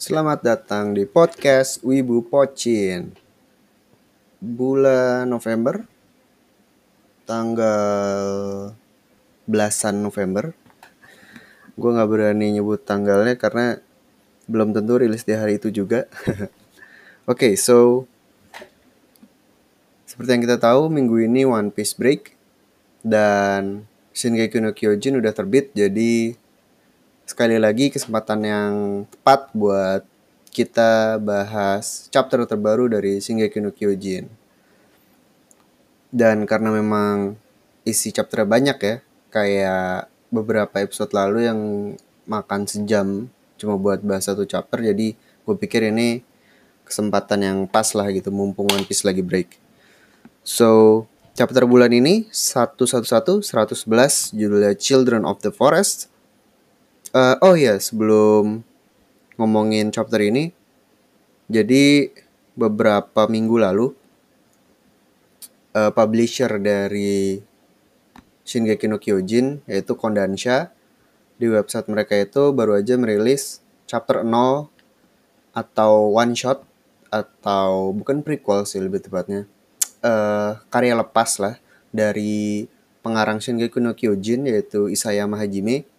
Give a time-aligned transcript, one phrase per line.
[0.00, 3.12] Selamat datang di podcast Wibu Pocin.
[4.40, 5.84] Bulan November,
[7.28, 8.72] tanggal
[9.44, 10.56] belasan November.
[11.76, 13.76] Gue nggak berani nyebut tanggalnya karena
[14.48, 16.08] belum tentu rilis di hari itu juga.
[17.28, 18.08] Oke, okay, so
[20.08, 22.40] seperti yang kita tahu minggu ini One Piece break
[23.04, 23.84] dan
[24.16, 26.40] Shingeki no Kyojin udah terbit jadi
[27.30, 28.72] sekali lagi kesempatan yang
[29.06, 30.02] tepat buat
[30.50, 34.26] kita bahas chapter terbaru dari Shingeki no Kyojin.
[36.10, 37.38] Dan karena memang
[37.86, 38.94] isi chapter banyak ya,
[39.30, 41.60] kayak beberapa episode lalu yang
[42.26, 46.26] makan sejam cuma buat bahas satu chapter, jadi gue pikir ini
[46.82, 49.54] kesempatan yang pas lah gitu, mumpung One Piece lagi break.
[50.42, 51.06] So,
[51.38, 56.10] chapter bulan ini 111 111 judulnya Children of the Forest
[57.10, 58.62] Uh, oh ya, sebelum
[59.34, 60.54] ngomongin chapter ini,
[61.50, 62.06] jadi
[62.54, 63.90] beberapa minggu lalu
[65.74, 67.42] uh, publisher dari
[68.46, 70.70] Shingeki no Kyojin yaitu Kondansha
[71.34, 73.58] di website mereka itu baru aja merilis
[73.90, 74.70] chapter 0
[75.50, 76.62] atau one shot
[77.10, 79.50] atau bukan prequel sih lebih tepatnya.
[79.98, 81.58] Uh, karya lepas lah
[81.90, 82.70] dari
[83.02, 85.89] pengarang Shingeki no Kyojin yaitu Isayama Hajime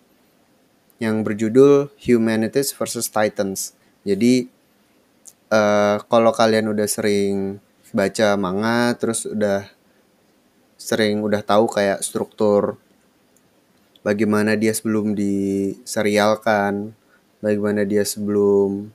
[1.01, 3.73] yang berjudul Humanities versus Titans.
[4.05, 4.45] Jadi
[5.49, 7.57] uh, kalau kalian udah sering
[7.89, 9.65] baca manga terus udah
[10.77, 12.77] sering udah tahu kayak struktur
[14.05, 16.93] bagaimana dia sebelum diserialkan,
[17.41, 18.93] bagaimana dia sebelum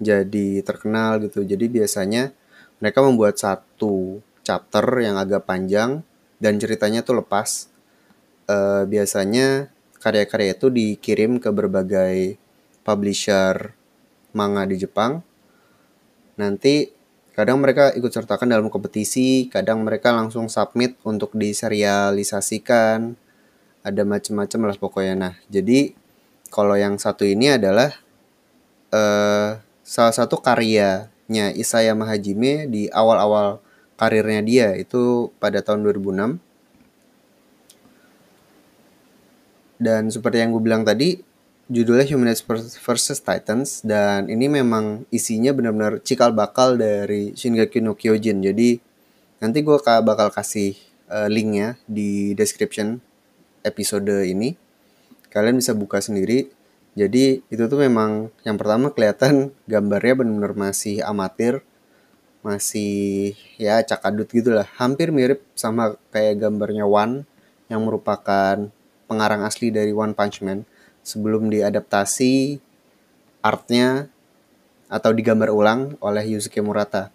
[0.00, 1.44] jadi terkenal gitu.
[1.44, 2.32] Jadi biasanya
[2.78, 6.04] mereka membuat satu chapter yang agak panjang
[6.40, 7.72] dan ceritanya tuh lepas.
[8.48, 9.68] Uh, biasanya
[10.08, 12.40] karya-karya itu dikirim ke berbagai
[12.80, 13.76] publisher
[14.32, 15.20] manga di Jepang.
[16.40, 16.88] Nanti
[17.36, 23.20] kadang mereka ikut sertakan dalam kompetisi, kadang mereka langsung submit untuk diserialisasikan.
[23.84, 25.14] Ada macam-macam lah pokoknya.
[25.14, 25.92] Nah, jadi
[26.48, 27.92] kalau yang satu ini adalah
[28.96, 33.60] uh, salah satu karyanya Isayama Hajime di awal-awal
[34.00, 36.47] karirnya dia itu pada tahun 2006
[39.78, 41.22] Dan seperti yang gue bilang tadi,
[41.68, 42.42] judulnya Humanities
[42.80, 48.40] versus Titans dan ini memang isinya benar-benar cikal bakal dari Shingeki no Kyojin.
[48.40, 48.80] Jadi
[49.38, 50.74] nanti gue bakal kasih
[51.12, 52.98] uh, linknya di description
[53.62, 54.56] episode ini.
[55.28, 56.48] Kalian bisa buka sendiri.
[56.98, 61.62] Jadi itu tuh memang yang pertama kelihatan gambarnya benar-benar masih amatir,
[62.42, 64.66] masih ya cakadut gitu lah.
[64.80, 67.28] Hampir mirip sama kayak gambarnya One
[67.68, 68.72] yang merupakan
[69.08, 70.68] pengarang asli dari One Punch Man
[71.00, 72.60] sebelum diadaptasi
[73.40, 74.12] artnya
[74.92, 77.08] atau digambar ulang oleh Yusuke Murata.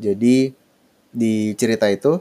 [0.00, 0.52] Jadi
[1.12, 2.20] di cerita itu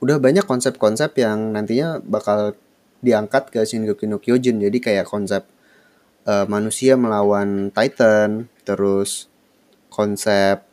[0.00, 2.56] udah banyak konsep-konsep yang nantinya bakal
[3.04, 4.60] diangkat ke Shingeki no Kyojin.
[4.60, 5.44] Jadi kayak konsep
[6.28, 9.28] uh, manusia melawan Titan, terus
[9.92, 10.64] konsep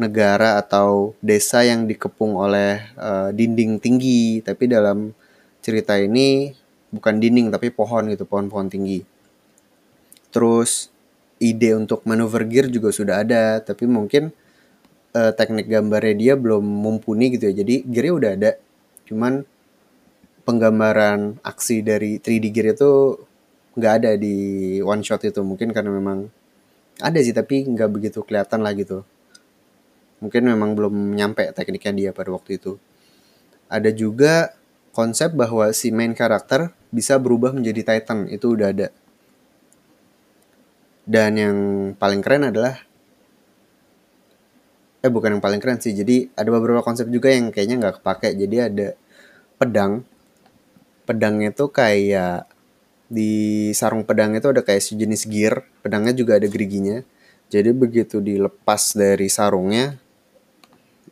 [0.00, 5.12] negara atau desa yang dikepung oleh uh, dinding tinggi tapi dalam
[5.60, 6.56] cerita ini
[6.90, 9.04] bukan dinding tapi pohon gitu, pohon-pohon tinggi.
[10.34, 10.90] Terus
[11.40, 14.34] ide untuk manuver gear juga sudah ada, tapi mungkin
[15.14, 17.62] uh, teknik gambarnya dia belum mumpuni gitu ya.
[17.62, 18.50] Jadi gearnya udah ada,
[19.06, 19.42] cuman
[20.44, 23.22] penggambaran aksi dari 3D gear itu
[23.78, 24.36] nggak ada di
[24.82, 26.26] one shot itu mungkin karena memang
[26.98, 29.06] ada sih tapi nggak begitu kelihatan lah gitu
[30.20, 32.76] mungkin memang belum nyampe tekniknya dia pada waktu itu
[33.70, 34.52] ada juga
[34.90, 38.88] konsep bahwa si main karakter bisa berubah menjadi Titan itu udah ada.
[41.06, 41.56] Dan yang
[41.98, 42.78] paling keren adalah
[45.00, 45.96] eh bukan yang paling keren sih.
[45.96, 48.36] Jadi ada beberapa konsep juga yang kayaknya nggak kepake.
[48.36, 48.88] Jadi ada
[49.56, 50.06] pedang.
[51.08, 52.46] Pedangnya tuh kayak
[53.10, 55.66] di sarung pedang itu ada kayak sejenis gear.
[55.82, 57.02] Pedangnya juga ada geriginya.
[57.50, 59.98] Jadi begitu dilepas dari sarungnya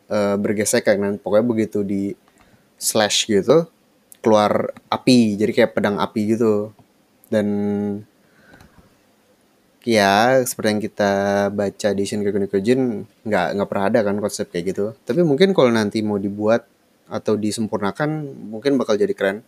[0.07, 2.15] uh, bergesek kan pokoknya begitu di
[2.79, 3.67] slash gitu
[4.19, 6.71] keluar api jadi kayak pedang api gitu.
[7.29, 7.47] Dan
[9.85, 11.13] ya seperti yang kita
[11.53, 12.81] baca di Shingeki no Kyojin
[13.23, 14.85] nggak nggak pernah ada kan konsep kayak gitu.
[15.05, 16.65] Tapi mungkin kalau nanti mau dibuat
[17.09, 18.09] atau disempurnakan
[18.49, 19.45] mungkin bakal jadi keren.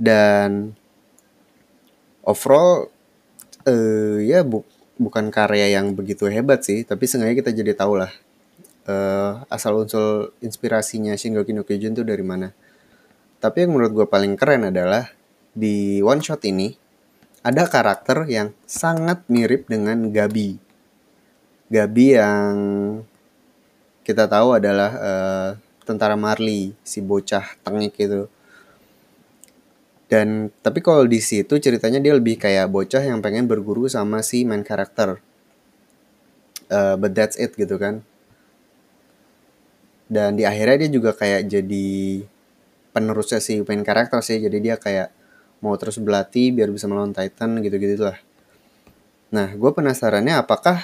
[0.00, 0.72] Dan
[2.24, 2.88] overall
[3.68, 4.64] uh, ya bu
[5.00, 8.12] bukan karya yang begitu hebat sih tapi sengaja kita jadi tahu lah
[8.86, 12.54] uh, asal unsur inspirasinya Shingeki no Kyojin tuh dari mana.
[13.40, 15.12] Tapi yang menurut gue paling keren adalah
[15.56, 16.76] di one shot ini
[17.40, 20.60] ada karakter yang sangat mirip dengan Gabi.
[21.72, 22.54] Gabi yang
[24.04, 25.50] kita tahu adalah uh,
[25.88, 28.28] tentara Marley, si bocah tengik itu.
[30.10, 34.42] Dan tapi kalau di situ ceritanya dia lebih kayak bocah yang pengen berguru sama si
[34.42, 35.22] main karakter.
[36.66, 38.02] Uh, but that's it gitu kan.
[40.10, 41.88] Dan di akhirnya dia juga kayak jadi
[42.90, 44.42] penerusnya si main karakter sih.
[44.42, 45.14] Jadi dia kayak
[45.62, 48.18] mau terus berlatih biar bisa melawan Titan gitu-gitu lah.
[49.30, 50.82] Nah, gue penasarannya apakah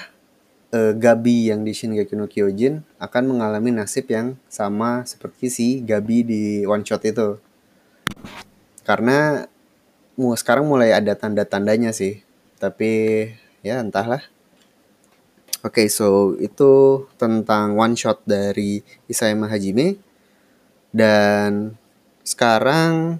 [0.71, 6.23] uh, Gabi yang di Shingeki no Kyojin akan mengalami nasib yang sama seperti si Gabi
[6.23, 7.35] di one shot itu.
[8.87, 9.43] Karena
[10.15, 12.23] sekarang mulai ada tanda-tandanya sih.
[12.55, 13.27] Tapi
[13.59, 14.23] ya entahlah.
[15.65, 19.97] Oke, okay, so itu tentang one shot dari Isayama Hajime.
[20.93, 21.73] Dan
[22.21, 23.17] sekarang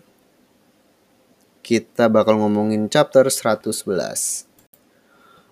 [1.66, 3.74] kita bakal ngomongin chapter 111.
[3.74, 4.46] Oke,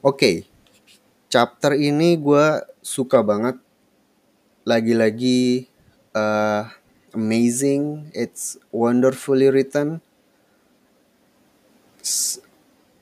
[0.06, 0.36] okay,
[1.26, 3.58] chapter ini gue suka banget.
[4.62, 5.66] Lagi-lagi
[6.14, 6.70] uh,
[7.18, 10.06] amazing, it's wonderfully written.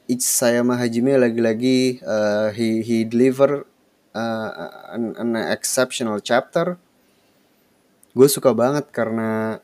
[0.07, 3.67] Isayama Hajime lagi-lagi uh, he he deliver
[4.13, 4.49] uh,
[4.93, 6.77] an, an exceptional chapter.
[8.13, 9.61] Gue suka banget karena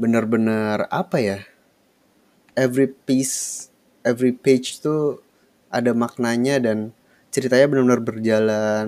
[0.00, 1.40] bener-bener apa ya?
[2.60, 3.68] every piece
[4.04, 5.24] every page tuh
[5.72, 6.92] ada maknanya dan
[7.32, 8.86] ceritanya benar-benar berjalan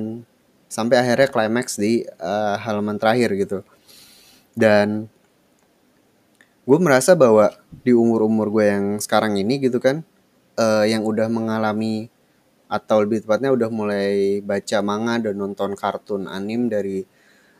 [0.68, 3.58] sampai akhirnya climax di uh, halaman terakhir gitu
[4.52, 5.08] dan
[6.68, 7.48] gue merasa bahwa
[7.80, 10.04] di umur-umur gue yang sekarang ini gitu kan
[10.60, 12.11] uh, yang udah mengalami
[12.72, 17.04] atau lebih tepatnya udah mulai baca manga dan nonton kartun anim dari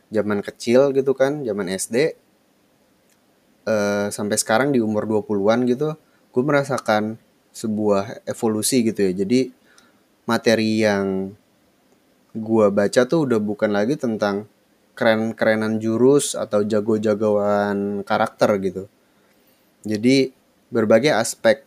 [0.09, 2.17] zaman kecil gitu kan zaman SD
[3.69, 5.93] uh, sampai sekarang di umur 20-an gitu
[6.33, 7.21] gue merasakan
[7.53, 9.13] sebuah evolusi gitu ya.
[9.23, 9.53] Jadi
[10.25, 11.31] materi yang
[12.33, 14.49] gue baca tuh udah bukan lagi tentang
[14.97, 18.83] keren-kerenan jurus atau jago-jagoan karakter gitu.
[19.85, 20.33] Jadi
[20.73, 21.61] berbagai aspek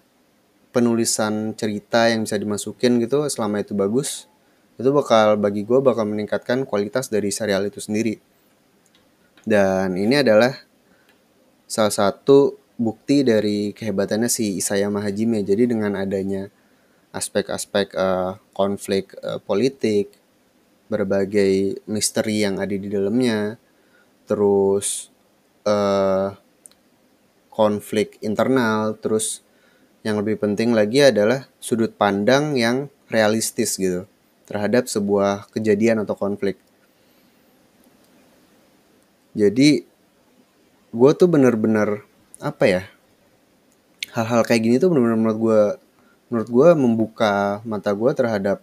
[0.76, 4.28] penulisan cerita yang bisa dimasukin gitu selama itu bagus
[4.76, 8.20] itu bakal bagi gue bakal meningkatkan kualitas dari serial itu sendiri
[9.48, 10.52] dan ini adalah
[11.70, 15.46] salah satu bukti dari kehebatannya si Isayama Hajime.
[15.46, 16.50] Jadi dengan adanya
[17.14, 20.12] aspek-aspek uh, konflik uh, politik,
[20.92, 23.54] berbagai misteri yang ada di dalamnya,
[24.28, 25.14] terus
[25.64, 26.34] uh,
[27.48, 29.45] konflik internal, terus
[30.06, 34.06] yang lebih penting lagi adalah sudut pandang yang realistis gitu
[34.46, 36.54] terhadap sebuah kejadian atau konflik.
[39.34, 39.82] Jadi
[40.94, 42.06] gue tuh bener-bener
[42.38, 42.82] apa ya
[44.14, 45.60] hal-hal kayak gini tuh benar-benar menurut gue
[46.30, 47.34] menurut gue membuka
[47.66, 48.62] mata gue terhadap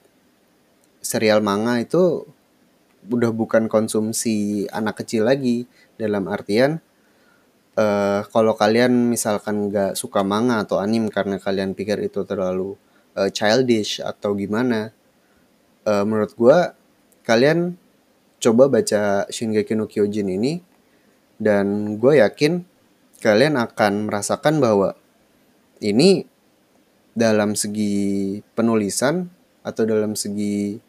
[1.03, 2.23] serial manga itu
[3.11, 5.67] udah bukan konsumsi anak kecil lagi
[5.99, 6.79] dalam artian
[7.77, 12.77] uh, kalau kalian misalkan nggak suka manga atau anim karena kalian pikir itu terlalu
[13.17, 14.93] uh, childish atau gimana
[15.85, 16.57] uh, menurut gue
[17.23, 17.79] kalian
[18.43, 20.59] coba baca Shingeki no Kyojin ini
[21.39, 22.67] dan gue yakin
[23.23, 24.99] kalian akan merasakan bahwa
[25.79, 26.27] ini
[27.15, 29.31] dalam segi penulisan
[29.63, 30.81] atau dalam segi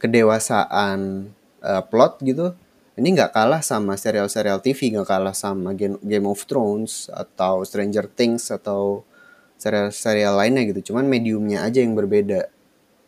[0.00, 1.30] kedewasaan
[1.62, 2.56] uh, plot gitu
[3.00, 8.52] ini nggak kalah sama serial-serial TV nggak kalah sama Game, of Thrones atau Stranger Things
[8.52, 9.08] atau
[9.56, 10.92] serial-serial lainnya gitu.
[10.92, 12.52] Cuman mediumnya aja yang berbeda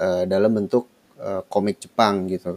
[0.01, 0.89] uh, dalam bentuk
[1.21, 2.57] uh, komik Jepang gitu.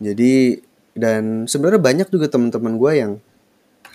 [0.00, 0.64] Jadi
[0.96, 3.12] dan sebenarnya banyak juga teman-teman gue yang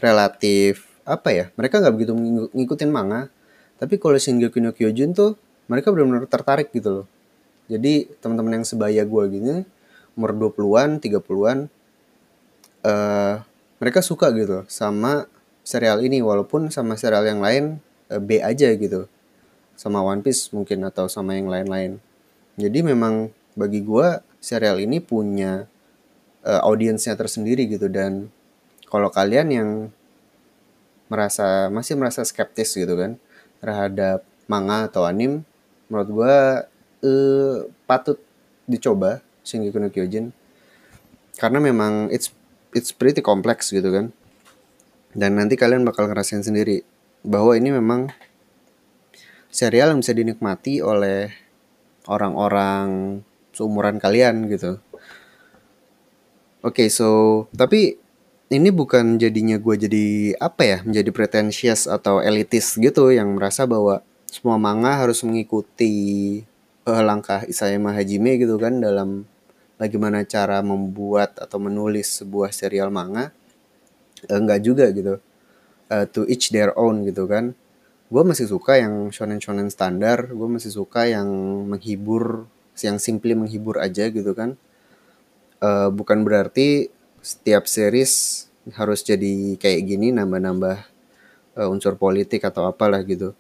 [0.06, 2.14] relatif apa ya mereka nggak begitu
[2.54, 3.34] ngikutin manga.
[3.82, 7.08] Tapi kalau Shingeki no Kyojin tuh mereka benar-benar tertarik gitu loh.
[7.66, 9.66] Jadi teman-teman yang sebaya gue gini
[10.16, 11.68] umur 20-an 30-an
[12.88, 13.44] uh,
[13.80, 15.28] mereka suka gitu sama
[15.68, 19.12] serial ini walaupun sama serial yang lain uh, B aja gitu.
[19.76, 22.00] Sama One Piece mungkin atau sama yang lain-lain.
[22.56, 25.68] Jadi memang bagi gue serial ini punya
[26.48, 27.92] uh, audiensnya tersendiri gitu.
[27.92, 28.32] Dan
[28.88, 29.70] kalau kalian yang
[31.12, 33.20] merasa masih merasa skeptis gitu kan
[33.62, 35.46] terhadap manga atau anim
[35.90, 36.38] menurut gue
[37.06, 38.18] eh, patut
[38.66, 40.34] dicoba Shingeki no Kyojin
[41.38, 42.34] karena memang it's
[42.74, 44.12] it's pretty complex gitu kan
[45.16, 46.84] dan nanti kalian bakal ngerasain sendiri
[47.24, 48.12] bahwa ini memang
[49.54, 51.32] serial yang bisa dinikmati oleh
[52.12, 53.22] orang-orang
[53.56, 54.84] seumuran kalian gitu.
[56.66, 57.96] Oke, okay, so tapi
[58.52, 60.06] ini bukan jadinya gue jadi
[60.38, 66.44] apa ya menjadi pretentious atau elitis gitu yang merasa bahwa semua manga harus mengikuti
[66.86, 69.26] uh, langkah Isayama Hajime gitu kan dalam
[69.76, 73.32] bagaimana cara membuat atau menulis sebuah serial manga?
[74.28, 75.20] Uh, enggak juga gitu.
[75.86, 77.54] Uh, to each their own gitu kan.
[78.10, 81.28] Gue masih suka yang shonen shonen standar gue masih suka yang
[81.66, 82.46] menghibur
[82.84, 84.60] yang simply menghibur aja gitu kan.
[85.64, 86.92] Uh, bukan berarti
[87.26, 90.78] setiap series harus jadi kayak gini nambah-nambah
[91.58, 93.34] uh, unsur politik atau apalah gitu.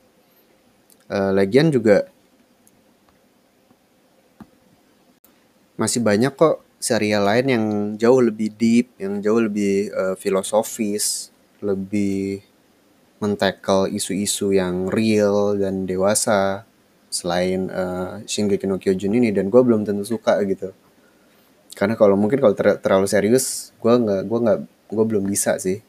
[1.05, 2.09] Uh, lagian juga
[5.75, 7.65] masih banyak kok serial lain yang
[7.99, 12.43] jauh lebih deep, yang jauh lebih uh, filosofis, lebih
[13.23, 16.67] mentackle isu-isu yang real dan dewasa
[17.07, 20.75] selain uh, Shingeki no Kyojin ini dan gue belum tentu suka gitu.
[21.75, 24.59] Karena kalau mungkin kalau ter terlalu serius gue nggak gue nggak
[24.91, 25.79] gue belum bisa sih.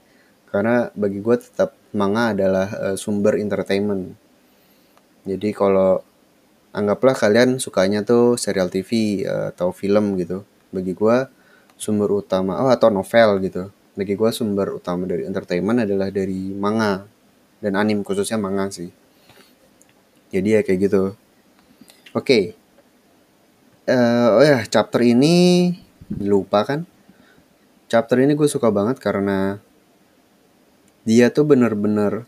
[0.47, 4.14] Karena bagi gue tetap manga adalah uh, sumber entertainment.
[5.26, 6.06] Jadi kalau
[6.76, 10.45] anggaplah kalian sukanya tuh serial TV eh, atau film gitu.
[10.68, 11.16] Bagi gue
[11.80, 13.73] sumber utama oh atau novel gitu.
[13.97, 17.09] Bagi gue sumber utama dari entertainment adalah dari manga.
[17.56, 18.92] Dan anim khususnya manga sih.
[20.28, 21.02] Jadi ya kayak gitu.
[22.12, 22.21] Oke.
[22.21, 22.45] Okay
[23.87, 25.73] uh, oh ya chapter ini
[26.23, 26.85] lupa kan?
[27.87, 29.62] Chapter ini gue suka banget karena
[31.06, 32.26] dia tuh bener-bener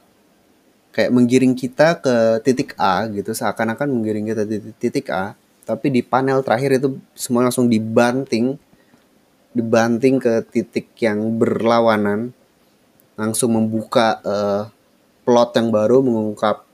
[0.99, 6.03] kayak menggiring kita ke titik A gitu seakan-akan menggiring kita di titik A tapi di
[6.03, 8.59] panel terakhir itu semua langsung dibanting
[9.55, 12.35] dibanting ke titik yang berlawanan
[13.15, 14.67] langsung membuka uh,
[15.23, 16.67] plot yang baru mengungkap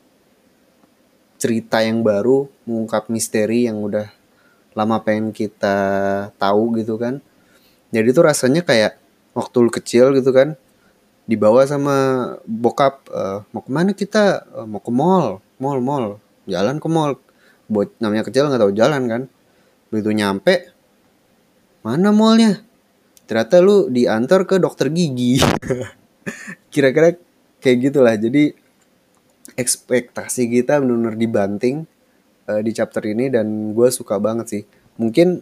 [1.36, 4.08] cerita yang baru mengungkap misteri yang udah
[4.72, 5.76] lama pengen kita
[6.40, 7.20] tahu gitu kan.
[7.92, 8.96] Jadi tuh rasanya kayak
[9.36, 10.56] waktu kecil gitu kan
[11.24, 11.96] dibawa sama
[12.44, 14.44] bokap uh, mau ke mana kita?
[14.52, 16.06] Uh, mau ke mall mall mall.
[16.44, 17.16] Jalan ke mall.
[17.68, 19.22] Buat namanya kecil nggak tahu jalan kan.
[19.88, 20.72] Begitu nyampe
[21.84, 22.60] mana mallnya?
[23.24, 25.40] Ternyata lu diantar ke dokter gigi.
[26.72, 27.16] Kira-kira
[27.64, 28.14] kayak gitulah.
[28.16, 28.52] Jadi
[29.56, 31.88] ekspektasi kita benar-benar dibanting
[32.48, 34.62] uh, di chapter ini dan gue suka banget sih.
[35.00, 35.40] Mungkin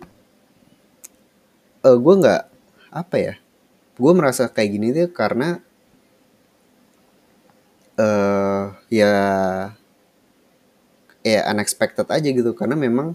[1.82, 2.42] uh, gue nggak
[2.92, 3.34] apa ya
[4.02, 5.60] gue merasa kayak gini tuh karena
[8.02, 9.14] uh, ya
[11.23, 12.50] ya unexpected aja gitu.
[12.59, 13.14] Karena memang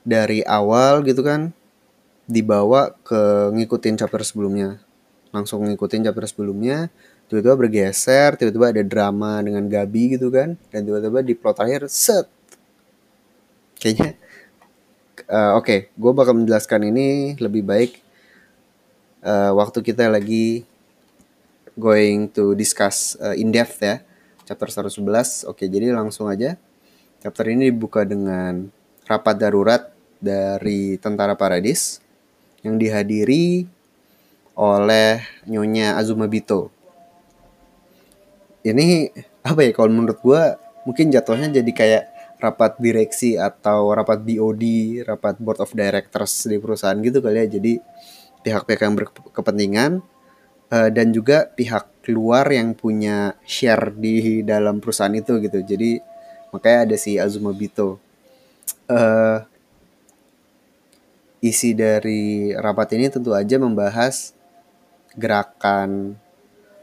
[0.00, 1.52] dari awal gitu kan
[2.24, 4.80] dibawa ke ngikutin chapter sebelumnya.
[5.30, 6.88] Langsung ngikutin chapter sebelumnya
[7.30, 12.26] tiba-tiba bergeser tiba-tiba ada drama dengan Gabi gitu kan dan tiba-tiba di plot akhir set!
[13.78, 14.18] Kayaknya
[15.30, 18.02] uh, oke okay, gue bakal menjelaskan ini lebih baik
[19.22, 20.66] uh, waktu kita lagi
[21.80, 24.04] going to discuss uh, in depth ya.
[24.44, 26.60] Chapter 111 oke jadi langsung aja.
[27.24, 28.68] Chapter ini dibuka dengan
[29.08, 29.88] rapat darurat
[30.20, 32.04] dari tentara paradis
[32.60, 33.64] yang dihadiri
[34.52, 36.68] oleh Nyonya Azuma Bito
[38.64, 39.08] ini
[39.40, 40.42] apa ya kalau menurut gue
[40.84, 42.04] mungkin jatuhnya jadi kayak
[42.40, 44.64] rapat direksi atau rapat BOD,
[45.04, 47.46] rapat board of directors di perusahaan gitu kali ya.
[47.60, 47.72] Jadi
[48.40, 50.00] pihak-pihak yang berkepentingan
[50.70, 55.62] uh, dan juga pihak luar yang punya share di dalam perusahaan itu gitu.
[55.62, 56.00] Jadi
[56.50, 58.02] makanya ada si Azuma Bito.
[58.90, 59.46] Uh,
[61.40, 64.34] isi dari rapat ini tentu aja membahas
[65.14, 66.18] gerakan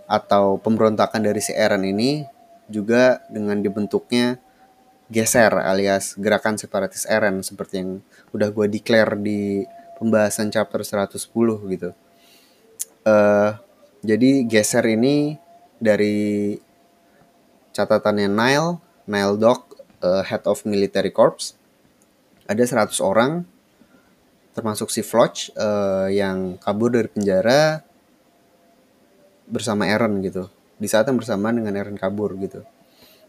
[0.07, 2.23] atau pemberontakan dari si Eren ini
[2.71, 4.39] juga dengan dibentuknya
[5.07, 7.91] geser alias gerakan separatis Eren seperti yang
[8.35, 9.63] udah gue declare di
[9.99, 11.15] pembahasan chapter 110
[11.71, 11.91] gitu.
[13.07, 13.55] Uh,
[14.05, 15.37] jadi geser ini
[15.77, 16.57] dari
[17.73, 21.53] catatannya Nile, Nile Doc, uh, Head of Military Corps.
[22.49, 23.45] Ada 100 orang
[24.57, 27.85] termasuk si Floch uh, yang kabur dari penjara
[29.45, 30.49] bersama Eren gitu.
[30.81, 32.65] Di saat yang bersamaan dengan Eren kabur gitu.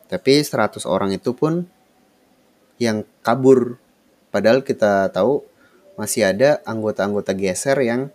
[0.09, 1.69] Tapi 100 orang itu pun
[2.81, 3.77] yang kabur.
[4.33, 5.45] Padahal kita tahu
[6.01, 8.09] masih ada anggota-anggota geser yang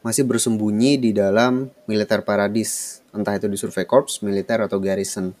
[0.00, 3.02] masih bersembunyi di dalam militer paradis.
[3.12, 5.32] Entah itu di survei corps militer atau garrison.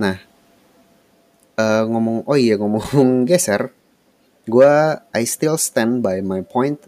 [0.00, 0.16] Nah
[1.58, 3.74] uh, ngomong oh iya ngomong geser
[4.48, 4.72] gue
[5.12, 6.80] I still stand by my point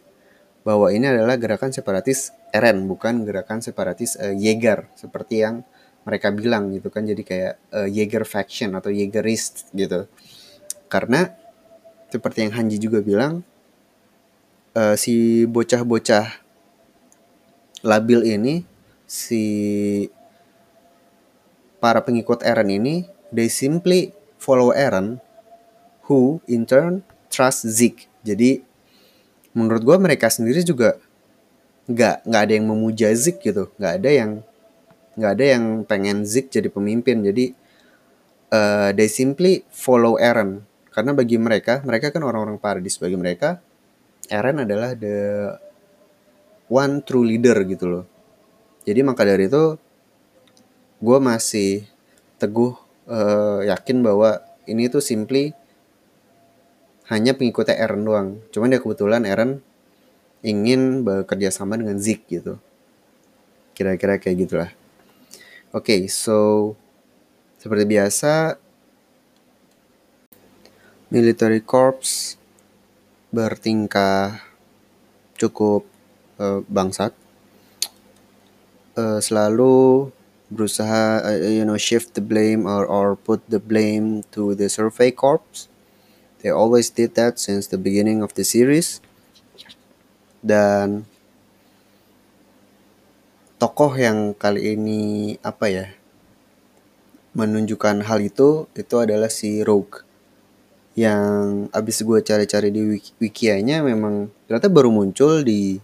[0.64, 5.62] bahwa ini adalah gerakan separatis Eren bukan gerakan separatis uh, Jaeger seperti yang
[6.02, 7.06] mereka bilang gitu kan.
[7.06, 10.11] Jadi kayak uh, Jaeger faction atau Jaegerist gitu.
[10.90, 11.30] Karena
[12.11, 13.47] seperti yang Hanji juga bilang
[14.75, 16.41] uh, si bocah-bocah
[17.81, 18.55] labil ini
[19.09, 19.43] si
[21.81, 25.19] para pengikut Eren ini they simply follow Eren
[26.07, 28.11] who in turn trust Zeke.
[28.21, 28.61] Jadi
[29.57, 31.00] menurut gue mereka sendiri juga
[31.91, 34.31] nggak nggak ada yang memuja Zeke gitu, nggak ada yang
[35.19, 37.25] nggak ada yang pengen Zeke jadi pemimpin.
[37.25, 37.57] Jadi
[38.53, 43.62] uh, they simply follow Eren karena bagi mereka mereka kan orang-orang paradis bagi mereka
[44.31, 45.51] Eren adalah the
[46.71, 48.05] one true leader gitu loh.
[48.87, 49.75] Jadi maka dari itu
[51.03, 51.85] gue masih
[52.39, 52.79] teguh
[53.11, 54.39] uh, yakin bahwa
[54.71, 55.53] ini tuh simply
[57.11, 58.39] hanya pengikutnya Eren doang.
[58.55, 59.61] Cuman ya kebetulan Eren
[60.47, 62.57] ingin bekerja sama dengan Zik gitu.
[63.75, 64.71] Kira-kira kayak gitulah.
[65.75, 66.73] Oke, okay, so
[67.59, 68.57] seperti biasa
[71.11, 72.39] military corps
[73.31, 74.43] bertingkah
[75.39, 75.87] cukup
[76.43, 77.15] uh, bangsat.
[78.99, 80.11] Uh, selalu
[80.51, 85.15] berusaha uh, you know shift the blame or or put the blame to the survey
[85.15, 85.71] corps.
[86.43, 88.99] They always did that since the beginning of the series.
[90.43, 91.07] Dan
[93.61, 95.87] tokoh yang kali ini apa ya
[97.37, 100.10] menunjukkan hal itu itu adalah si Rogue
[100.99, 105.78] yang abis gue cari-cari di wiki wikianya memang ternyata baru muncul di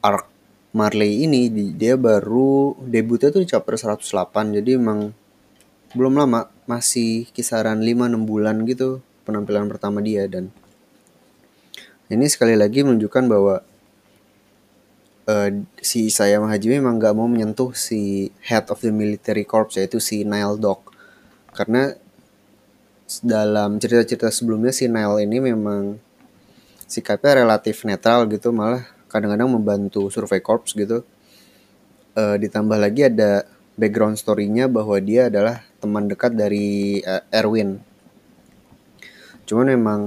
[0.00, 0.26] arc
[0.72, 1.52] Marley ini.
[1.52, 5.12] Dia baru debutnya tuh di chapter 108 jadi emang
[5.96, 10.24] belum lama masih kisaran 5-6 bulan gitu penampilan pertama dia.
[10.28, 10.52] Dan
[12.08, 13.60] ini sekali lagi menunjukkan bahwa
[15.28, 15.48] uh,
[15.84, 20.24] si Isayama Hajime memang gak mau menyentuh si head of the military corps yaitu si
[20.24, 20.80] Nile Dog
[21.52, 21.96] karena
[23.24, 25.96] dalam cerita-cerita sebelumnya si Nile ini memang
[26.84, 31.04] sikapnya relatif netral gitu malah kadang-kadang membantu survei corps gitu.
[32.12, 33.48] Uh, ditambah lagi ada
[33.78, 37.80] background story-nya bahwa dia adalah teman dekat dari uh, Erwin.
[39.48, 40.00] Cuman memang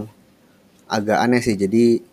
[0.92, 2.04] agak aneh sih jadi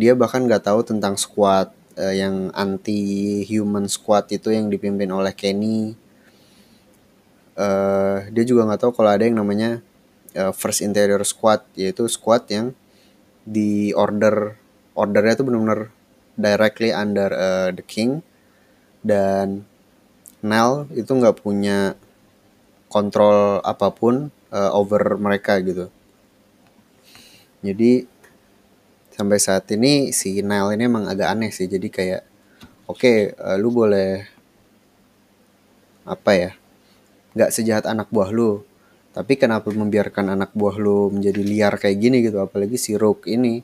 [0.00, 5.36] dia bahkan nggak tahu tentang squad uh, yang anti human squad itu yang dipimpin oleh
[5.36, 5.92] Kenny
[7.60, 9.84] uh, dia juga nggak tahu kalau ada yang namanya
[10.34, 12.72] uh, first interior squad yaitu squad yang
[13.44, 14.56] di order
[14.96, 15.92] ordernya tuh benar-benar
[16.40, 18.24] directly under uh, the king
[19.04, 19.68] dan
[20.40, 21.96] Nel itu nggak punya
[22.88, 25.92] kontrol apa pun uh, over mereka gitu.
[27.60, 28.08] Jadi
[29.12, 31.68] sampai saat ini si Nile ini emang agak aneh sih.
[31.68, 32.24] Jadi kayak
[32.88, 34.24] oke okay, uh, lu boleh
[36.08, 36.50] apa ya
[37.34, 38.62] nggak sejahat anak buah lu.
[39.10, 42.38] Tapi kenapa membiarkan anak buah lu menjadi liar kayak gini gitu?
[42.38, 43.62] Apalagi si Rogue ini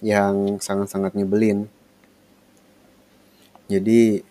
[0.00, 1.68] yang sangat-sangat nyebelin.
[3.68, 4.24] Jadi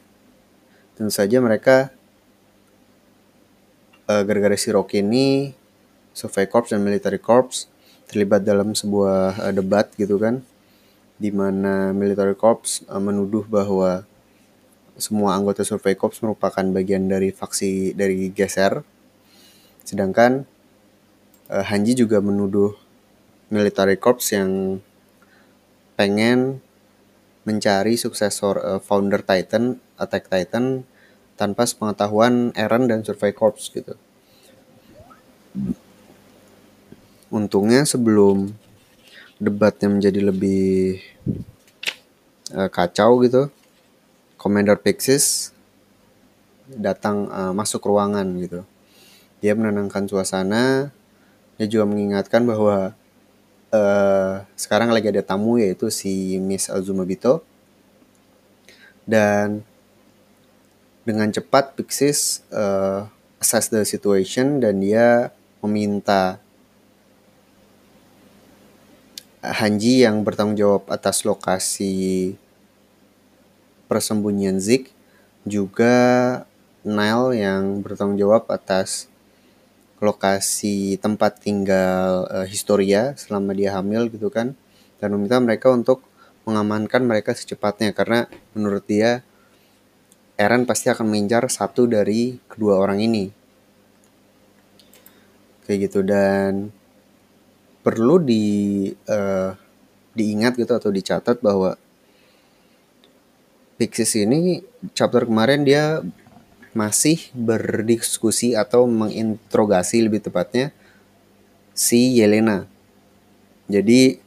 [0.93, 1.89] tentu saja mereka
[4.09, 5.53] uh, gara-gara si Rogue ini
[6.13, 7.69] Survey Corps dan Military Corps
[8.09, 10.45] terlibat dalam sebuah uh, debat gitu kan
[11.17, 14.05] di mana military corps uh, menuduh bahwa
[14.97, 18.85] semua anggota survei corps merupakan bagian dari faksi dari geser.
[19.81, 20.45] Sedangkan
[21.49, 22.77] uh, Hanji juga menuduh
[23.49, 24.79] military corps yang
[25.97, 26.61] pengen
[27.43, 30.87] mencari suksesor uh, founder Titan Attack Titan
[31.35, 33.97] tanpa sepengetahuan Eren dan Survey Corps gitu.
[37.33, 38.53] Untungnya sebelum
[39.41, 41.01] debatnya menjadi lebih
[42.53, 43.49] uh, kacau gitu
[44.43, 45.55] Commander Pixis
[46.67, 48.67] datang uh, masuk ruangan gitu.
[49.39, 50.91] Dia menenangkan suasana.
[51.55, 52.91] Dia juga mengingatkan bahwa
[53.71, 57.39] uh, sekarang lagi ada tamu yaitu si Miss Azumabito
[59.07, 59.63] dan
[61.07, 63.07] dengan cepat Pixis uh,
[63.39, 65.31] assess the situation dan dia
[65.63, 66.43] meminta
[69.43, 72.35] Hanji yang bertanggung jawab atas lokasi
[73.93, 74.89] persembunyian Zik,
[75.45, 75.93] juga
[76.81, 79.05] Nile yang bertanggung jawab atas
[80.01, 84.57] lokasi tempat tinggal uh, Historia selama dia hamil gitu kan
[84.97, 86.01] dan meminta mereka untuk
[86.43, 88.25] mengamankan mereka secepatnya karena
[88.57, 89.21] menurut dia
[90.33, 93.29] Eren pasti akan mengincar satu dari kedua orang ini.
[95.63, 96.73] Kayak gitu dan
[97.85, 99.53] perlu di uh,
[100.17, 101.77] diingat gitu atau dicatat bahwa
[103.77, 104.61] Pixis ini
[104.93, 106.05] chapter kemarin dia
[106.73, 110.73] masih berdiskusi atau menginterogasi lebih tepatnya
[111.73, 112.65] si Yelena.
[113.69, 114.21] Jadi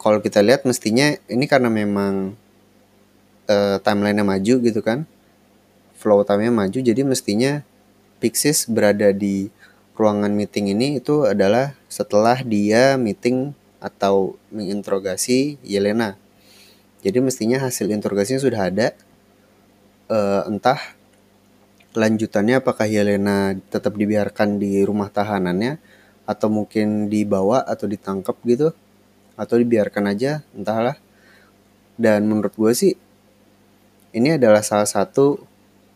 [0.00, 2.36] kalau kita lihat mestinya ini karena memang
[3.50, 5.08] uh, timeline-nya maju gitu kan
[5.96, 7.64] flow time-nya maju jadi mestinya
[8.16, 9.52] Pixis berada di
[9.96, 16.16] ruangan meeting ini itu adalah setelah dia meeting atau menginterogasi Yelena
[17.06, 18.90] jadi mestinya hasil interogasinya sudah ada.
[20.10, 20.78] Uh, entah
[21.94, 25.78] lanjutannya apakah Yelena tetap dibiarkan di rumah tahanannya
[26.26, 28.74] atau mungkin dibawa atau ditangkap gitu
[29.38, 30.98] atau dibiarkan aja entahlah.
[31.94, 32.92] Dan menurut gue sih
[34.10, 35.38] ini adalah salah satu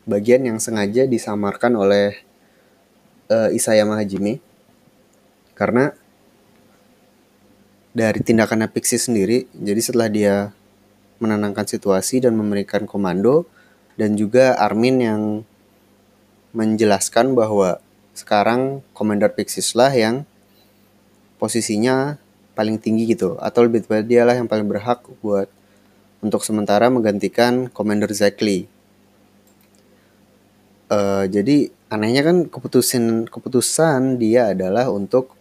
[0.06, 2.22] bagian yang sengaja disamarkan oleh
[3.34, 4.38] uh, Isayama Hajime
[5.58, 5.90] karena
[7.90, 10.34] dari tindakan Pixie sendiri jadi setelah dia
[11.20, 13.46] menenangkan situasi dan memberikan komando
[14.00, 15.22] dan juga Armin yang
[16.56, 17.78] menjelaskan bahwa
[18.16, 20.26] sekarang Commander Pixis lah yang
[21.38, 22.18] posisinya
[22.58, 25.46] paling tinggi gitu atau lebih tepat dia lah yang paling berhak buat
[26.20, 28.68] untuk sementara menggantikan Commander Zekli.
[30.90, 35.38] Uh, jadi anehnya kan keputusan keputusan dia adalah untuk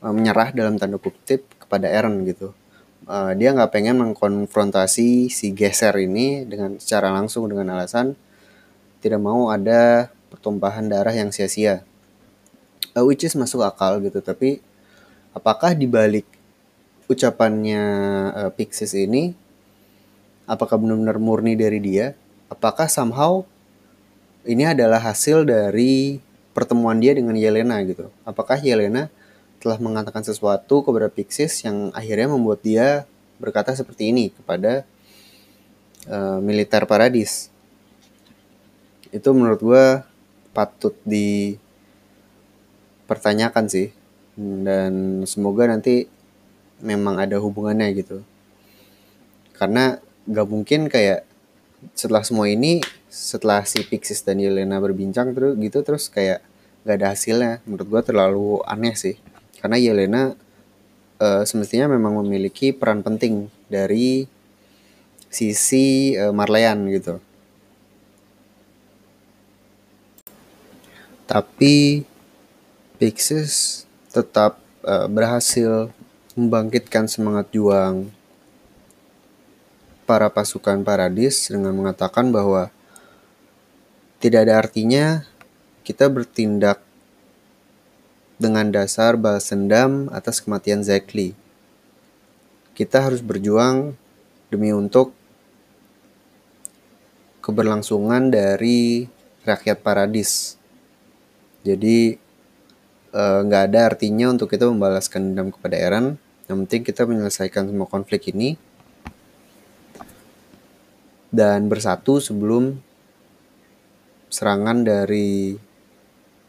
[0.00, 2.54] uh, menyerah dalam tanda kutip kepada Eren gitu.
[3.06, 8.18] Uh, dia nggak pengen mengkonfrontasi si geser ini dengan secara langsung dengan alasan
[8.98, 11.86] tidak mau ada pertumpahan darah yang sia-sia.
[12.98, 14.58] Uh, which is masuk akal gitu, tapi
[15.30, 16.26] apakah di balik
[17.06, 17.84] ucapannya
[18.34, 19.38] uh, Pixis ini
[20.50, 22.18] apakah benar-benar murni dari dia?
[22.50, 23.46] Apakah somehow
[24.46, 26.22] ini adalah hasil dari
[26.54, 28.10] pertemuan dia dengan Yelena gitu?
[28.22, 29.10] Apakah Yelena
[29.66, 33.02] telah mengatakan sesuatu kepada Pixis yang akhirnya membuat dia
[33.42, 34.86] berkata seperti ini kepada
[36.06, 37.50] uh, militer paradis?
[39.10, 40.06] Itu menurut gue
[40.54, 43.90] patut dipertanyakan sih.
[44.38, 46.06] Dan semoga nanti
[46.78, 48.22] memang ada hubungannya gitu.
[49.50, 49.98] Karena
[50.30, 51.26] gak mungkin kayak
[51.98, 56.38] setelah semua ini setelah si Pixis dan Yelena berbincang terus gitu terus kayak
[56.86, 57.66] gak ada hasilnya.
[57.66, 59.18] Menurut gue terlalu aneh sih
[59.60, 60.22] karena Yelena
[61.20, 64.28] uh, semestinya memang memiliki peran penting dari
[65.30, 67.18] sisi uh, Marleyan gitu.
[71.26, 72.06] Tapi
[72.96, 75.90] Pixis tetap uh, berhasil
[76.38, 78.08] membangkitkan semangat juang
[80.06, 82.70] para pasukan paradis dengan mengatakan bahwa
[84.22, 85.26] tidak ada artinya
[85.82, 86.85] kita bertindak
[88.36, 91.32] dengan dasar balas dendam atas kematian Zekli.
[92.76, 93.96] Kita harus berjuang
[94.52, 95.16] demi untuk
[97.40, 99.08] keberlangsungan dari
[99.46, 100.60] rakyat paradis.
[101.64, 102.18] Jadi
[103.14, 106.20] eh, nggak uh, ada artinya untuk kita membalaskan dendam kepada Eren.
[106.46, 108.54] Yang penting kita menyelesaikan semua konflik ini
[111.34, 112.78] dan bersatu sebelum
[114.30, 115.58] serangan dari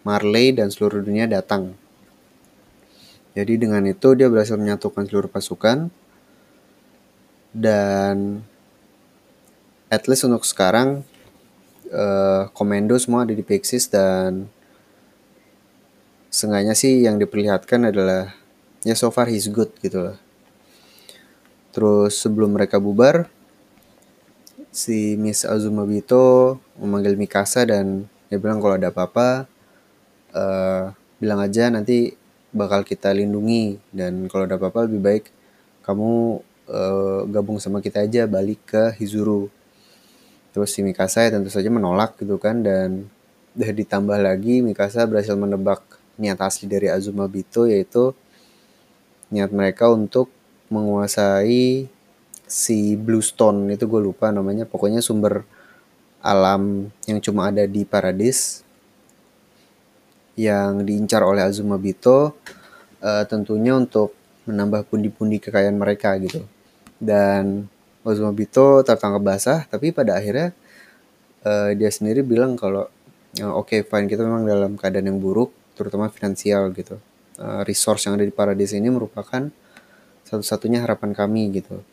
[0.07, 1.75] Marley dan seluruh dunia datang.
[3.35, 5.91] Jadi dengan itu dia berhasil menyatukan seluruh pasukan
[7.51, 8.39] dan
[9.91, 11.03] at least untuk sekarang
[11.91, 14.47] uh, komando semua ada di Pixis dan
[16.37, 18.35] Seenggaknya sih yang diperlihatkan adalah
[18.85, 20.21] ya so far he's good gitu lah.
[21.73, 23.25] Terus sebelum mereka bubar,
[24.69, 29.49] si Miss Azuma Bito memanggil Mikasa dan dia bilang kalau ada apa-apa
[30.37, 32.13] uh, bilang aja nanti
[32.53, 33.81] bakal kita lindungi.
[33.89, 35.25] Dan kalau ada apa-apa lebih baik
[35.81, 39.49] kamu uh, gabung sama kita aja balik ke Hizuru.
[40.53, 43.09] Terus si Mikasa ya tentu saja menolak gitu kan dan
[43.57, 45.81] udah ditambah lagi Mikasa berhasil menebak
[46.17, 48.13] niat asli dari Azuma Bito yaitu
[49.29, 50.33] niat mereka untuk
[50.67, 51.87] menguasai
[52.47, 54.65] si Bluestone itu gue lupa namanya.
[54.65, 55.45] Pokoknya sumber
[56.23, 58.66] alam yang cuma ada di Paradis
[60.37, 62.37] yang diincar oleh Azuma Bito
[63.01, 64.13] uh, tentunya untuk
[64.45, 66.45] menambah pundi-pundi kekayaan mereka gitu
[67.01, 67.65] dan
[68.05, 70.53] Azuma Bito tertangkap basah tapi pada akhirnya
[71.43, 72.87] uh, dia sendiri bilang kalau
[73.41, 76.97] oke okay, fine kita memang dalam keadaan yang buruk terutama finansial gitu.
[77.37, 79.45] Uh, resource yang ada di Paradis ini merupakan
[80.25, 81.85] satu-satunya harapan kami gitu.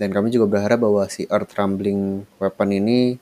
[0.00, 3.20] Dan kami juga berharap bahwa si Earth Rumbling Weapon ini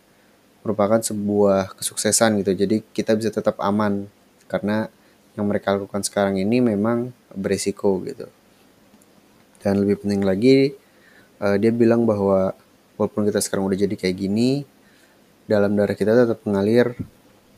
[0.63, 2.55] merupakan sebuah kesuksesan gitu.
[2.55, 4.07] Jadi kita bisa tetap aman
[4.47, 4.91] karena
[5.37, 8.27] yang mereka lakukan sekarang ini memang beresiko gitu.
[9.61, 10.73] Dan lebih penting lagi
[11.43, 12.57] uh, dia bilang bahwa
[12.97, 14.65] walaupun kita sekarang udah jadi kayak gini,
[15.47, 16.99] dalam darah kita tetap mengalir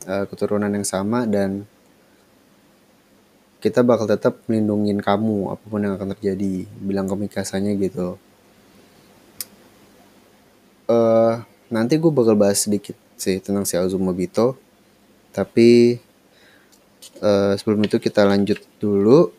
[0.05, 1.65] uh, keturunan yang sama dan
[3.59, 8.15] kita bakal tetap melindungi kamu apa pun yang akan terjadi bilang ke Mikasanya gitu
[10.87, 14.55] uh, nanti gue bakal bahas sedikit sih tentang si Azumabito
[15.35, 15.99] tapi
[17.21, 19.33] uh, sebelum itu kita lanjut dulu.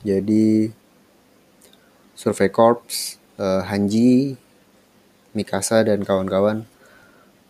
[0.00, 0.72] Jadi
[2.16, 2.84] Survey Corps
[3.36, 4.36] uh, Hanji
[5.36, 6.64] Mikasa dan kawan-kawan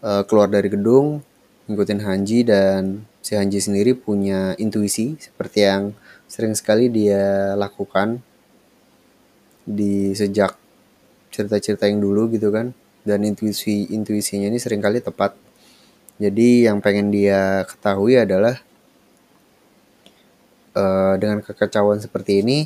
[0.03, 1.23] uh, keluar dari gedung
[1.71, 5.95] ngikutin Hanji dan si Hanji sendiri punya intuisi seperti yang
[6.27, 8.19] sering sekali dia lakukan
[9.63, 10.59] di sejak
[11.31, 12.75] cerita-cerita yang dulu gitu kan.
[13.01, 15.33] Dan intuisi intuisinya ini sering kali tepat.
[16.21, 18.61] Jadi yang pengen dia ketahui adalah
[20.75, 22.59] uh, dengan kekacauan seperti ini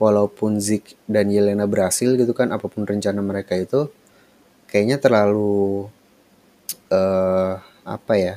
[0.00, 3.92] walaupun Zik dan Yelena berhasil gitu kan apa pun rencana mereka itu
[4.70, 5.90] kayaknya terlalu
[6.88, 8.34] uh, apa ya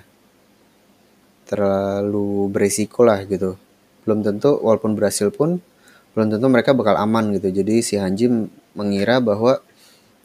[1.48, 3.56] terlalu berisiko lah gitu
[4.04, 5.64] belum tentu walaupun berhasil pun
[6.14, 7.50] belum tentu mereka bakal aman gitu.
[7.50, 8.30] Jadi si Hanji
[8.78, 9.60] mengira bahwa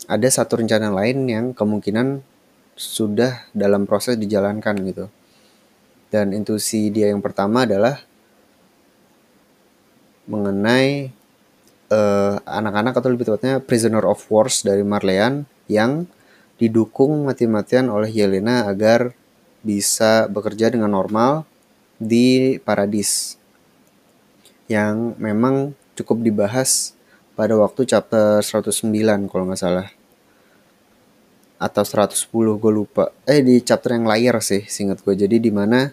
[0.04, 2.20] ada satu rencana lain yang kemungkinan
[2.78, 5.08] sudah dalam proses dijalankan gitu.
[6.08, 8.00] Dan intuisi dia yang pertama adalah
[10.28, 11.10] mengenai
[11.88, 16.06] eh, anak-anak atau lebih tepatnya prisoner of wars dari Marleyan yang
[16.60, 19.16] didukung mati-matian oleh Yelena agar
[19.64, 21.48] bisa bekerja dengan normal
[21.98, 23.38] di Paradis
[24.70, 26.94] yang memang cukup dibahas
[27.34, 28.84] pada waktu chapter 109
[29.30, 29.88] kalau nggak salah.
[31.58, 33.10] Atau 110 gue lupa.
[33.26, 35.90] Eh di chapter yang layar sih singkat gue jadi di mana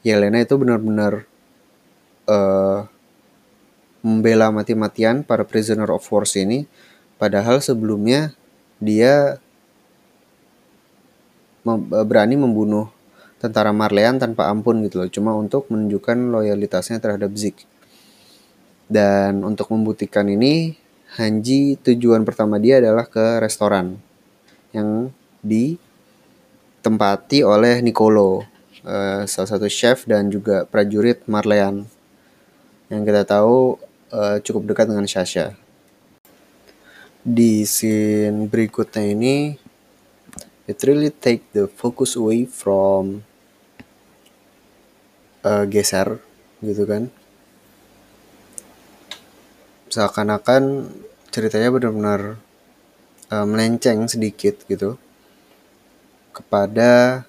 [0.00, 1.28] Yelena itu benar-benar
[2.24, 2.88] uh,
[4.08, 6.64] membela mati-matian para prisoner of wars ini
[7.20, 8.32] padahal sebelumnya
[8.80, 9.36] dia
[11.68, 12.88] mem berani membunuh
[13.36, 17.68] tentara Marleyan tanpa ampun gitu loh cuma untuk menunjukkan loyalitasnya terhadap Zik
[18.88, 20.72] dan untuk membuktikan ini,
[21.20, 24.00] Hanji tujuan pertama dia adalah ke restoran
[24.72, 25.12] yang
[25.44, 28.48] ditempati oleh Nicolo,
[28.84, 31.84] uh, salah satu chef dan juga prajurit Marleyan.
[32.88, 33.76] Yang kita tahu
[34.12, 35.56] uh, cukup dekat dengan Sasha.
[37.24, 39.58] Di scene berikutnya ini,
[40.68, 43.24] it really take the focus away from
[45.40, 46.20] uh, geser
[46.60, 47.08] gitu kan
[49.88, 50.92] seakan-akan
[51.32, 52.36] ceritanya benar-benar
[53.32, 55.00] uh, melenceng sedikit gitu
[56.36, 57.24] kepada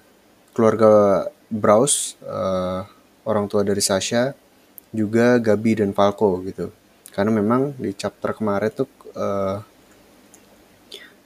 [0.52, 2.84] keluarga Braus uh,
[3.24, 4.36] orang tua dari Sasha
[4.90, 6.70] juga Gabi dan Falco gitu.
[7.10, 9.58] Karena memang di chapter kemarin tuh uh,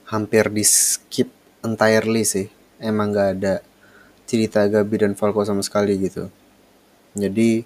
[0.09, 1.29] hampir di skip
[1.65, 2.47] entirely sih.
[2.81, 3.61] Emang gak ada
[4.25, 6.29] cerita Gabi dan Falco sama sekali gitu.
[7.15, 7.63] Jadi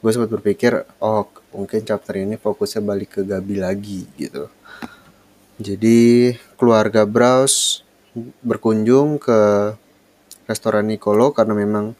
[0.00, 4.48] gue sempat berpikir oh mungkin chapter ini fokusnya balik ke Gabi lagi gitu.
[5.60, 7.84] Jadi keluarga Braus
[8.40, 9.72] berkunjung ke
[10.48, 11.92] restoran Nicolo karena memang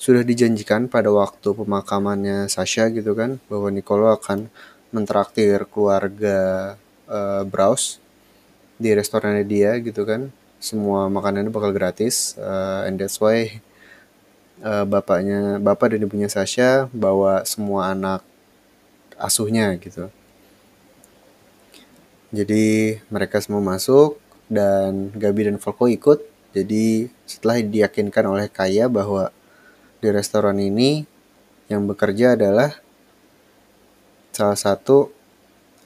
[0.00, 4.48] sudah dijanjikan pada waktu pemakamannya Sasha gitu kan bahwa Nicolo akan
[4.96, 6.72] mentraktir keluarga
[7.04, 8.00] uh, Braus
[8.80, 13.60] di restorannya dia gitu kan semua makanannya bakal gratis uh, and that's why
[14.64, 18.24] uh, bapaknya bapak dan ibunya Sasha bawa semua anak
[19.20, 20.08] asuhnya gitu.
[22.32, 24.16] Jadi mereka semua masuk
[24.48, 26.24] dan Gabi dan Falco ikut.
[26.56, 29.28] Jadi setelah diyakinkan oleh Kaya bahwa
[30.00, 31.04] di restoran ini
[31.68, 32.72] yang bekerja adalah
[34.32, 35.12] salah satu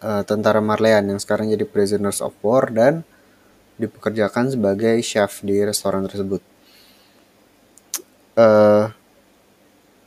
[0.01, 3.03] uh, tentara Marleyan yang sekarang jadi prisoners of war dan
[3.77, 6.41] dipekerjakan sebagai chef di restoran tersebut
[8.39, 8.91] uh,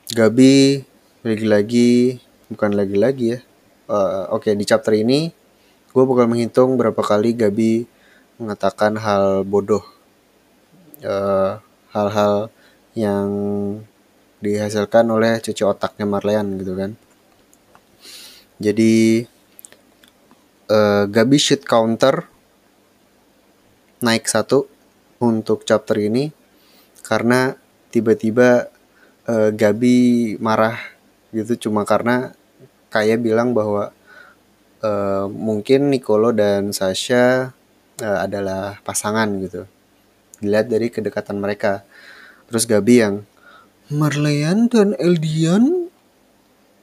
[0.08, 0.88] Gabi
[1.28, 3.40] lagi-lagi bukan lagi-lagi ya.
[3.88, 5.32] Uh, Oke okay, di chapter ini
[5.92, 7.84] gue bakal menghitung berapa kali Gabi
[8.38, 9.82] mengatakan hal bodoh,
[11.02, 11.60] hal
[11.92, 12.54] hal-hal
[12.94, 13.28] yang
[14.42, 16.92] dihasilkan oleh cuci otaknya Marleyan gitu kan.
[18.58, 19.26] Jadi
[20.70, 22.26] uh, Gabi shoot counter
[24.02, 24.70] naik satu
[25.18, 26.30] untuk chapter ini
[27.02, 27.58] karena
[27.90, 28.70] tiba-tiba
[29.26, 30.78] uh, Gabi marah
[31.34, 32.34] gitu cuma karena
[32.94, 33.94] kayak bilang bahwa
[34.82, 37.54] uh, mungkin Nicolo dan Sasha
[38.02, 39.66] uh, adalah pasangan gitu.
[40.38, 41.82] Dilihat dari kedekatan mereka.
[42.48, 43.16] Terus Gabi yang
[43.92, 45.88] Marleyan dan Eldian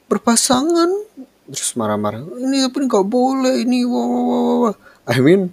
[0.08, 0.90] berpasangan.
[1.44, 5.52] Terus marah-marah ini apa nggak boleh ini wah wah wah wah I mean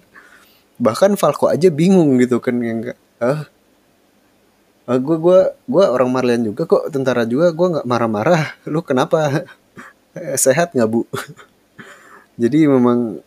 [0.80, 3.52] bahkan Falco aja bingung gitu kan yang enggak ah
[4.88, 8.56] uh, gue gue gue orang Marlian juga kok tentara juga gue nggak marah-marah.
[8.68, 9.46] Lu kenapa?
[10.44, 11.06] Sehat nggak bu?
[12.42, 13.20] Jadi memang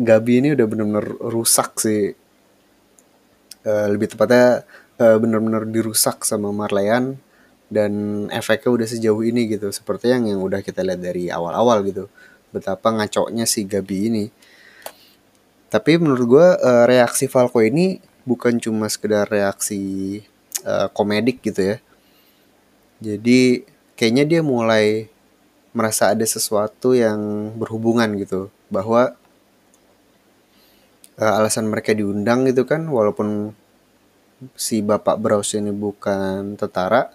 [0.00, 2.16] Gabi ini udah bener-bener rusak sih.
[3.60, 4.64] Uh, lebih tepatnya
[5.00, 7.16] uh, bener-bener dirusak sama Marleyan
[7.72, 9.72] dan efeknya udah sejauh ini gitu.
[9.72, 12.12] Seperti yang yang udah kita lihat dari awal-awal gitu.
[12.52, 14.24] Betapa ngacoknya si Gabi ini.
[15.70, 20.18] Tapi menurut gue uh, reaksi Falco ini bukan cuma sekedar reaksi
[20.66, 21.76] uh, komedik gitu ya.
[23.00, 23.64] Jadi
[23.96, 25.08] kayaknya dia mulai
[25.70, 29.14] merasa ada sesuatu yang berhubungan gitu bahwa
[31.22, 33.54] uh, alasan mereka diundang gitu kan walaupun
[34.56, 37.12] si bapak Braus ini bukan tentara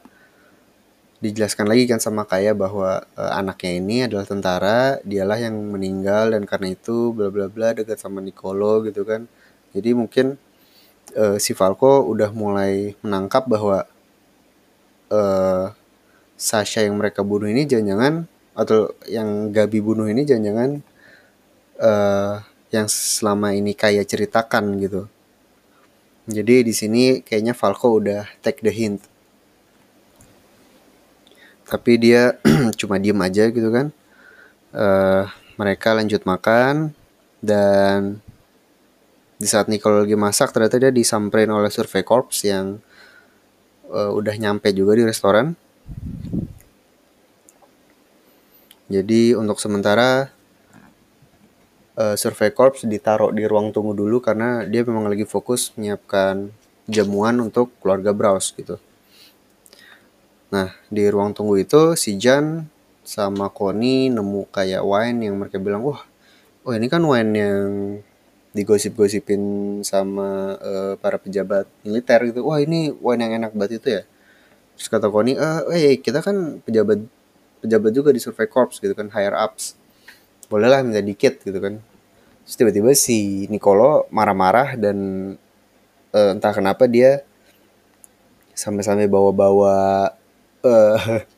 [1.24, 6.46] dijelaskan lagi kan sama Kaya bahwa uh, anaknya ini adalah tentara dialah yang meninggal dan
[6.46, 9.26] karena itu bla bla bla dekat sama Nicolo gitu kan
[9.74, 10.38] jadi mungkin
[11.18, 13.88] uh, si Falco udah mulai menangkap bahwa
[15.10, 15.74] uh,
[16.36, 20.84] Sasha yang mereka bunuh ini jangan-jangan atau yang Gabi bunuh ini jangan-jangan
[21.80, 22.36] uh,
[22.76, 25.08] yang selama ini kayak ceritakan gitu.
[26.26, 29.06] Jadi di sini kayaknya Falco udah take the hint.
[31.66, 32.42] Tapi dia
[32.80, 33.94] cuma diem aja gitu kan.
[34.76, 36.92] Uh, mereka lanjut makan
[37.40, 38.20] dan
[39.36, 42.82] di saat Nicole lagi masak ternyata dia disamperin oleh survey corps yang
[43.92, 45.54] uh, udah nyampe juga di restoran.
[48.86, 50.35] Jadi untuk sementara
[51.96, 56.52] uh, Survey Corps ditaruh di ruang tunggu dulu karena dia memang lagi fokus menyiapkan
[56.86, 58.78] jamuan untuk keluarga Braus gitu.
[60.54, 62.70] Nah, di ruang tunggu itu si Jan
[63.02, 66.06] sama Connie nemu kayak wine yang mereka bilang, wah,
[66.64, 67.68] oh ini kan wine yang
[68.56, 69.42] digosip-gosipin
[69.84, 72.48] sama uh, para pejabat militer gitu.
[72.48, 74.04] Wah ini wine yang enak banget itu ya.
[74.80, 77.04] Terus kata Connie, eh, eh kita kan pejabat
[77.64, 79.76] pejabat juga di Survey Corps gitu kan, higher ups
[80.48, 81.82] bolehlah minta dikit gitu kan.
[82.46, 84.98] Tiba-tiba si Nicolo marah-marah dan
[86.14, 87.26] uh, entah kenapa dia
[88.54, 90.10] sampai-sampai bawa-bawa
[90.62, 90.98] uh,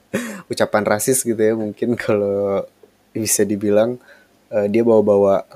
[0.52, 2.67] ucapan rasis gitu ya mungkin kalau
[3.15, 3.98] bisa dibilang
[4.52, 5.48] uh, dia bawa-bawa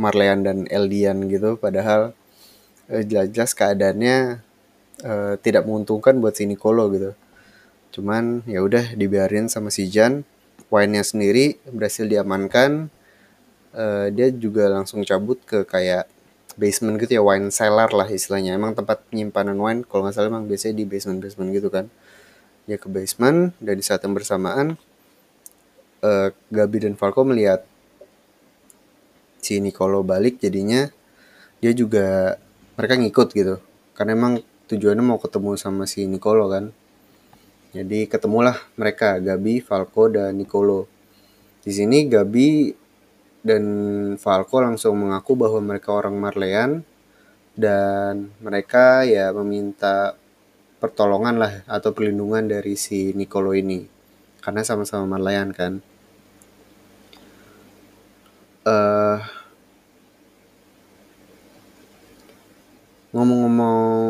[0.00, 1.60] Marleyan dan Eldian gitu.
[1.60, 2.16] Padahal
[2.88, 4.44] jelas-jelas keadaannya
[5.04, 7.12] uh, tidak menguntungkan buat si Nicolo gitu.
[7.94, 10.26] Cuman ya udah dibiarin sama si Jan
[10.74, 12.90] wine-nya sendiri berhasil diamankan
[13.78, 16.10] uh, dia juga langsung cabut ke kayak
[16.58, 18.58] basement gitu ya wine cellar lah istilahnya.
[18.58, 21.86] Emang tempat penyimpanan wine kalau nggak salah emang biasanya di basement basement gitu kan.
[22.66, 24.74] Ya ke basement dan di saat yang bersamaan
[26.02, 27.62] uh, Gabi dan Falco melihat
[29.44, 30.88] si Nicolo balik jadinya
[31.60, 32.38] dia juga
[32.74, 33.56] mereka ngikut gitu.
[33.94, 34.34] Karena emang
[34.66, 36.72] tujuannya mau ketemu sama si Nicolo kan
[37.74, 40.86] jadi ketemulah mereka Gabi, Falco dan Nicolo.
[41.58, 42.70] Di sini Gabi
[43.42, 43.64] dan
[44.14, 46.86] Falco langsung mengaku bahwa mereka orang Marleyan
[47.58, 50.14] dan mereka ya meminta
[50.78, 53.82] pertolongan lah atau perlindungan dari si Nicolo ini.
[54.38, 55.82] Karena sama-sama Marleyan kan?
[58.62, 59.18] Uh,
[63.10, 64.06] ngomong-ngomong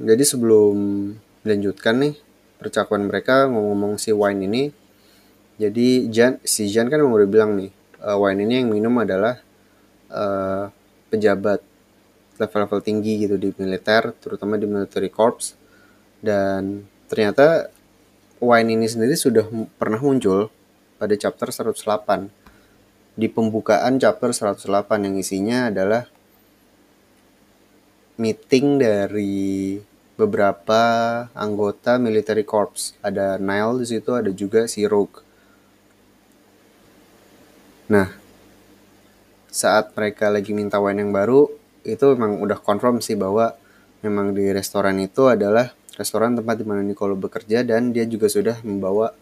[0.00, 0.76] jadi sebelum
[1.44, 2.25] melanjutkan nih
[2.56, 4.62] percakapan mereka ngomong-ngomong si wine ini
[5.56, 7.72] jadi Jan si Jan kan udah bilang nih
[8.04, 9.40] uh, wine ini yang minum adalah
[10.12, 10.68] uh,
[11.08, 11.64] pejabat
[12.36, 15.56] level-level tinggi gitu di militer, terutama di military corps.
[16.20, 17.72] Dan ternyata
[18.40, 19.48] wine ini sendiri sudah
[19.80, 20.52] pernah muncul
[21.00, 22.28] pada chapter 108.
[23.16, 24.68] Di pembukaan chapter 108
[25.08, 26.04] yang isinya adalah
[28.20, 29.80] meeting dari
[30.16, 30.80] beberapa
[31.36, 32.96] anggota military corps.
[33.04, 35.20] Ada Nile di situ, ada juga si Rogue.
[37.86, 38.10] Nah,
[39.52, 41.46] saat mereka lagi minta wine yang baru,
[41.86, 43.54] itu memang udah confirm sih bahwa
[44.02, 48.60] memang di restoran itu adalah restoran tempat di mana Nicolo bekerja dan dia juga sudah
[48.66, 49.14] membawa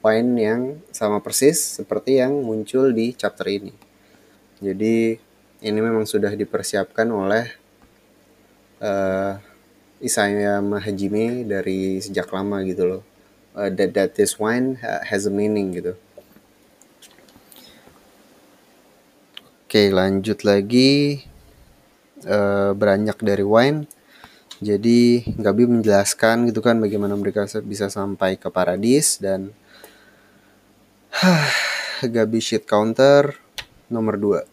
[0.00, 0.60] wine yang
[0.94, 3.74] sama persis seperti yang muncul di chapter ini.
[4.62, 5.18] Jadi
[5.62, 7.46] ini memang sudah dipersiapkan oleh
[8.82, 9.51] uh,
[10.02, 13.02] Isayama Hajime dari sejak lama gitu loh.
[13.54, 15.94] Uh, that that this wine has a meaning gitu.
[19.64, 21.22] Oke, lanjut lagi
[22.26, 23.86] uh, beranjak dari wine.
[24.62, 29.50] Jadi Gabi menjelaskan gitu kan bagaimana mereka bisa sampai ke paradis dan
[32.14, 33.38] Gabi sheet counter
[33.90, 34.44] nomor 2.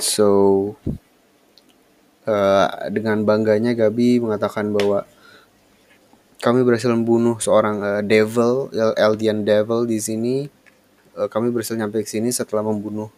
[0.00, 0.28] So
[2.26, 5.06] uh, dengan bangganya Gabi mengatakan bahwa
[6.42, 8.68] kami berhasil membunuh seorang uh, devil,
[8.98, 10.36] Eldian devil di sini.
[11.12, 13.12] Uh, kami berhasil nyampe ke sini setelah membunuh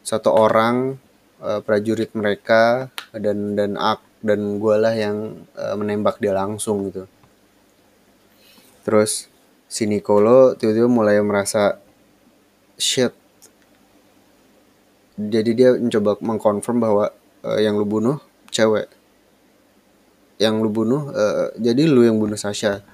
[0.00, 0.96] satu orang
[1.42, 7.08] uh, prajurit mereka dan dan ak dan gue lah yang uh, menembak dia langsung gitu
[8.84, 9.28] terus
[9.68, 11.80] si Nicolo tiba-tiba mulai merasa
[12.76, 13.12] shit
[15.20, 17.12] jadi dia mencoba mengkonfirm bahwa
[17.44, 18.18] uh, yang lu bunuh
[18.52, 18.88] cewek.
[20.40, 22.84] Yang lu bunuh uh, jadi lu yang bunuh Sasha.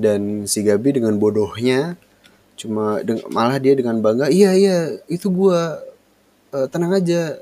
[0.00, 1.98] Dan si Gabi dengan bodohnya
[2.56, 5.80] cuma deng malah dia dengan bangga iya iya itu gua.
[6.50, 7.38] Uh, tenang aja.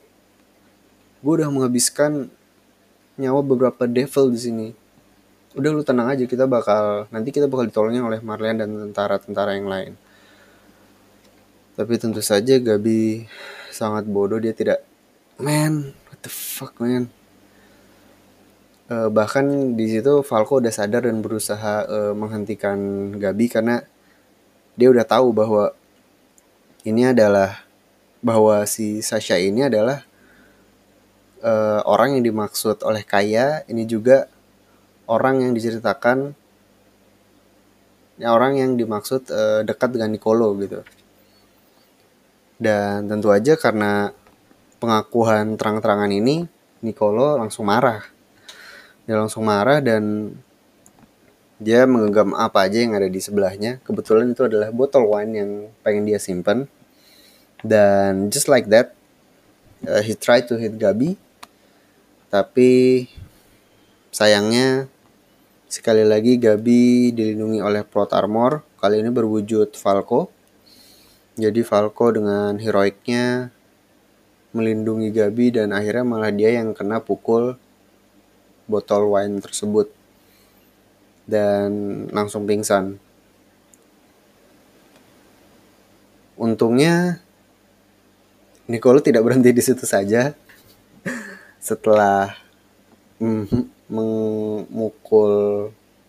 [1.25, 2.29] Gua udah menghabiskan
[3.19, 4.69] nyawa beberapa devil di sini.
[5.57, 9.67] Udah lu tenang aja kita bakal nanti kita bakal ditolongin oleh Marlian dan tentara-tentara yang
[9.67, 9.93] lain.
[11.79, 13.27] Tapi tentu saja Gabi
[13.71, 14.83] sangat bodoh dia tidak
[15.39, 17.09] what the fuck man.
[18.89, 22.77] Uh, bahkan di situ Falco udah sadar dan berusaha uh, menghentikan
[23.17, 23.85] Gabi karena
[24.77, 25.73] dia udah tahu bahwa
[26.85, 27.65] ini adalah
[28.21, 30.05] bahwa si Sasha ini adalah
[31.45, 33.65] uh, orang yang dimaksud oleh Kaya.
[33.69, 34.29] Ini juga
[35.09, 36.33] orang yang diceritakan
[38.19, 40.81] ya orang yang dimaksud uh, dekat dengan Nicolo gitu.
[42.59, 44.17] Dan tentu aja karena
[44.79, 46.47] pengakuan terang-terangan ini
[46.83, 48.03] Nicolo langsung marah.
[49.05, 50.35] Dia langsung marah dan
[51.59, 53.83] dia menggenggam apa aja yang ada di sebelahnya.
[53.83, 55.51] Kebetulan itu adalah botol wine yang
[55.83, 56.71] pengen dia simpan
[57.67, 58.95] dan just like that
[59.85, 61.19] uh, he tried to hit Gabi.
[62.31, 63.07] Tapi
[64.15, 64.87] sayangnya
[65.69, 70.33] Sekali lagi Gabi dilindungi oleh plot armor, kali ini berwujud Falco.
[71.37, 73.53] Jadi Falco dengan heroiknya
[74.59, 77.55] melindungi Gabi dan akhirnya malah dia yang kena pukul
[78.67, 79.87] botol wine tersebut
[81.31, 81.71] dan
[82.11, 82.99] langsung pingsan.
[86.35, 87.23] Untungnya
[88.69, 90.35] Nicolo tidak berhenti di situ saja.
[91.63, 92.35] Setelah
[93.23, 95.35] mm, memukul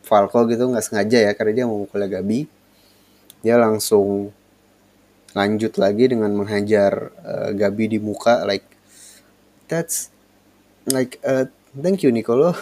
[0.04, 2.50] Falco gitu nggak sengaja ya karena dia memukul Gabi
[3.39, 4.34] dia langsung
[5.38, 8.66] lanjut lagi dengan menghajar uh, Gabi di muka like
[9.70, 10.10] that's
[10.90, 11.46] like uh,
[11.78, 12.58] thank you Nicolo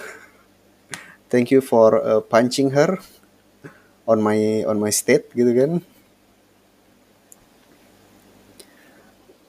[1.31, 2.99] thank you for uh, punching her
[4.07, 5.71] on my on my state gitu kan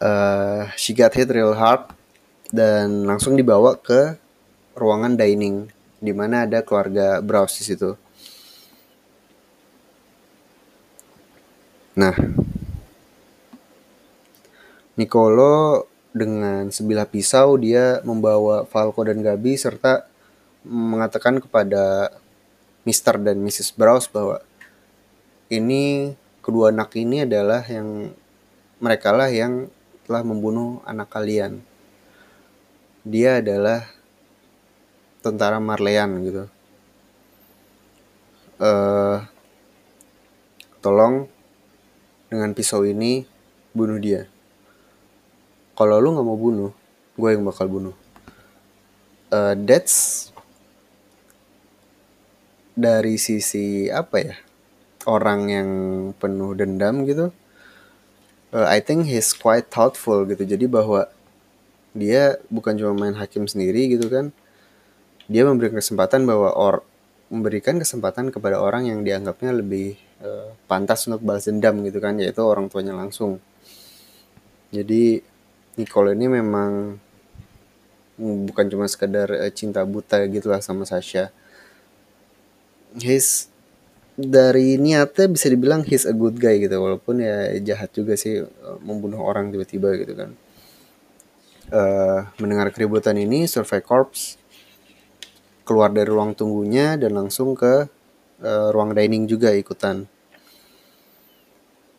[0.02, 1.90] uh, she got hit real hard
[2.48, 4.16] dan langsung dibawa ke
[4.78, 7.90] ruangan dining di mana ada keluarga Browse di situ.
[11.98, 12.14] Nah,
[14.98, 20.04] Nicolo dengan sebilah pisau dia membawa Falco dan Gabi serta
[20.66, 22.10] mengatakan kepada
[22.82, 23.22] Mr.
[23.22, 23.78] dan Mrs.
[23.78, 24.42] Browse bahwa
[25.48, 28.10] ini kedua anak ini adalah yang
[28.82, 29.70] mereka lah yang
[30.04, 31.62] telah membunuh anak kalian.
[33.06, 33.86] Dia adalah
[35.22, 36.44] tentara Marleyan gitu
[38.62, 39.18] uh,
[40.82, 41.26] tolong
[42.28, 43.24] dengan pisau ini
[43.72, 44.26] bunuh dia
[45.78, 46.72] kalau lu nggak mau bunuh
[47.14, 47.94] gue yang bakal bunuh.
[49.30, 50.28] Uh, that's
[52.74, 54.34] dari sisi apa ya
[55.06, 55.70] orang yang
[56.16, 57.30] penuh dendam gitu
[58.52, 60.44] uh, I think he's quite thoughtful gitu.
[60.44, 61.08] Jadi bahwa
[61.92, 64.30] dia bukan cuma main hakim sendiri gitu kan
[65.26, 66.86] dia memberikan kesempatan bahwa or
[67.28, 72.40] memberikan kesempatan kepada orang yang dianggapnya lebih uh, pantas untuk balas dendam gitu kan yaitu
[72.40, 73.36] orang tuanya langsung.
[74.72, 75.20] Jadi
[75.78, 76.98] Nicole ini memang
[78.18, 81.30] bukan cuma sekedar uh, cinta buta gitu lah sama Sasha
[82.98, 83.46] his
[84.18, 88.78] dari niatnya bisa dibilang he's a good guy gitu walaupun ya jahat juga sih uh,
[88.82, 90.34] membunuh orang tiba-tiba gitu kan
[91.70, 94.36] uh, mendengar keributan ini Survey Corps
[95.68, 97.84] keluar dari ruang tunggunya dan langsung ke
[98.40, 100.08] uh, ruang dining juga ikutan.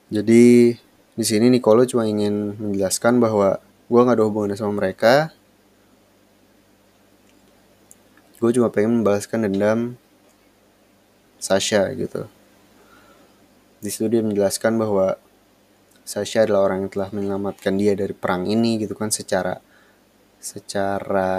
[0.10, 0.74] Jadi
[1.14, 5.34] di sini Nicolo cuma ingin menjelaskan bahwa gue nggak ada hubungan sama mereka.
[8.38, 9.98] Gue cuma pengen membalaskan dendam
[11.42, 12.30] Sasha gitu.
[13.82, 15.18] Di situ dia menjelaskan bahwa
[16.06, 19.58] Sasha adalah orang yang telah menyelamatkan dia dari perang ini gitu kan secara
[20.40, 21.32] secara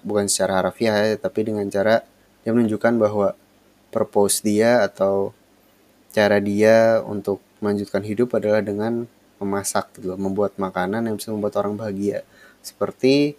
[0.00, 2.00] bukan secara harfiah ya, tapi dengan cara
[2.40, 3.36] dia menunjukkan bahwa
[3.92, 5.36] purpose dia atau
[6.14, 9.04] cara dia untuk melanjutkan hidup adalah dengan
[9.40, 12.22] memasak gitu membuat makanan yang bisa membuat orang bahagia.
[12.60, 13.34] Seperti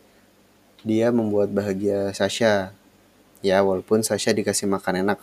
[0.81, 2.73] dia membuat bahagia Sasha.
[3.45, 5.19] Ya, walaupun Sasha dikasih makan enak,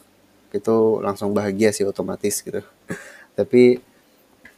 [0.51, 2.63] itu langsung bahagia sih otomatis gitu.
[3.39, 3.83] Tapi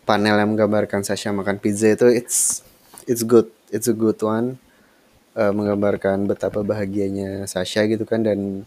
[0.05, 2.67] panel yang menggambarkan Sasha makan pizza itu it's
[3.07, 4.59] it's good it's a good one
[5.39, 8.67] uh, menggambarkan betapa bahagianya Sasha gitu kan dan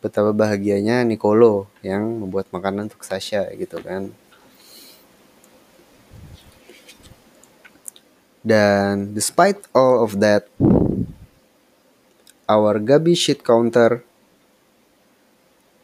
[0.00, 4.10] betapa bahagianya Nicolo yang membuat makanan untuk Sasha gitu kan
[8.40, 10.48] dan despite all of that
[12.48, 14.02] our Gabi sheet counter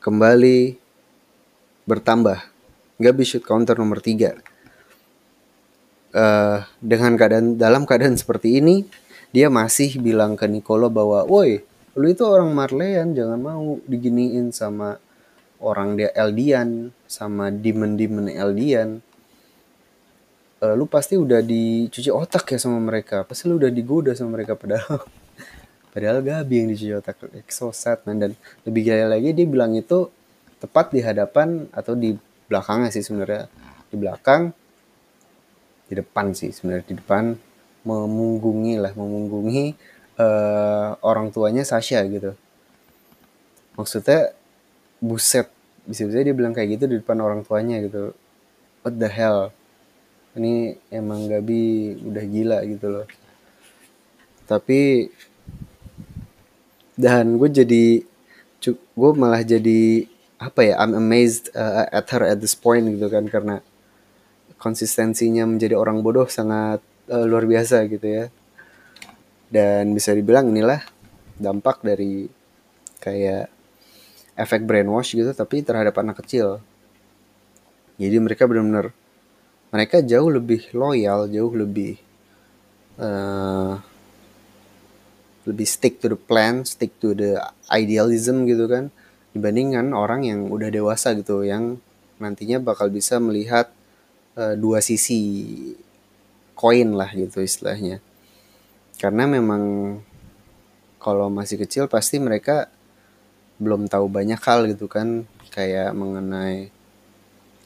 [0.03, 0.79] kembali
[1.87, 2.39] bertambah.
[2.97, 4.41] Gabi shoot counter nomor 3
[6.17, 8.89] uh, dengan keadaan dalam keadaan seperti ini
[9.37, 11.61] dia masih bilang ke Nicolo bahwa woi
[11.93, 14.97] lu itu orang Marleyan jangan mau diginiin sama
[15.61, 19.05] orang dia Eldian sama demon-demon Eldian
[20.63, 23.27] uh, lu pasti udah dicuci otak ya sama mereka.
[23.27, 25.05] Pasti lu udah digoda sama mereka padahal.
[25.97, 27.17] Padahal Gabi yang dicuci otak.
[27.49, 28.21] So sad man.
[28.21, 28.33] Dan
[28.69, 30.13] lebih gila lagi dia bilang itu
[30.61, 32.17] tepat di hadapan atau di
[32.49, 33.49] belakangnya sih sebenarnya.
[33.89, 34.53] Di belakang
[35.89, 36.85] di depan sih sebenarnya.
[36.85, 37.33] Di depan
[37.87, 39.73] memunggungi lah memunggungi
[40.21, 42.37] uh, orang tuanya Sasha gitu.
[43.81, 44.37] Maksudnya
[45.01, 45.49] buset.
[45.89, 48.13] Bisa-bisa dia bilang kayak gitu di depan orang tuanya gitu.
[48.85, 49.56] What the hell
[50.37, 53.07] ini emang Gabi udah gila gitu loh.
[54.47, 55.11] Tapi
[56.97, 57.85] dan gue jadi
[58.97, 63.25] gue malah jadi apa ya I'm amazed uh, at her at this point gitu kan
[63.29, 63.65] karena
[64.57, 68.25] konsistensinya menjadi orang bodoh sangat uh, luar biasa gitu ya.
[69.47, 70.83] Dan bisa dibilang inilah
[71.37, 72.27] dampak dari
[73.01, 73.53] kayak
[74.37, 76.61] efek brainwash gitu tapi terhadap anak kecil.
[77.97, 78.93] Jadi mereka benar-benar
[79.77, 82.01] mereka jauh lebih loyal jauh lebih
[82.97, 83.77] uh,
[85.45, 87.37] lebih stick to the plan stick to the
[87.69, 88.89] idealism gitu kan
[89.37, 91.77] dibandingkan orang yang udah dewasa gitu yang
[92.17, 93.69] nantinya bakal bisa melihat
[94.41, 95.21] uh, dua sisi
[96.57, 98.01] koin lah gitu istilahnya.
[98.97, 99.97] Karena memang
[100.97, 102.73] kalau masih kecil pasti mereka
[103.61, 106.73] belum tahu banyak hal gitu kan kayak mengenai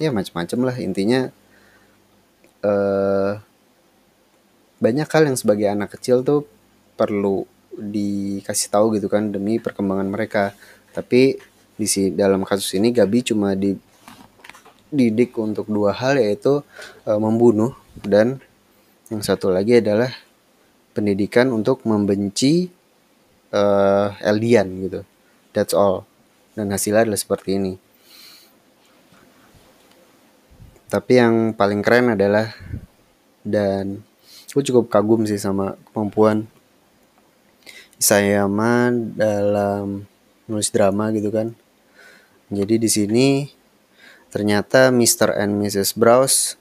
[0.02, 1.30] ya macam-macam lah intinya
[2.64, 3.40] uh,
[4.80, 6.48] banyak hal yang sebagai anak kecil tuh
[6.96, 7.44] perlu
[7.76, 10.56] dikasih tahu gitu kan demi perkembangan mereka
[10.90, 11.38] tapi
[11.80, 13.72] di si dalam kasus ini Gabi cuma di
[14.90, 16.66] didik untuk dua hal yaitu
[17.06, 18.42] e, membunuh dan
[19.08, 20.10] yang satu lagi adalah
[20.92, 22.68] pendidikan untuk membenci
[23.54, 23.62] e,
[24.20, 25.00] Eldian gitu.
[25.54, 26.04] That's all.
[26.58, 27.78] Dan hasilnya adalah seperti ini.
[30.90, 32.50] Tapi yang paling keren adalah
[33.46, 34.02] dan
[34.50, 36.50] gue cukup kagum sih sama kemampuan
[37.94, 40.02] Isayama dalam
[40.50, 41.54] nulis drama gitu kan.
[42.50, 43.26] Jadi di sini
[44.34, 45.30] ternyata Mr.
[45.38, 45.94] and Mrs.
[45.94, 46.58] Browse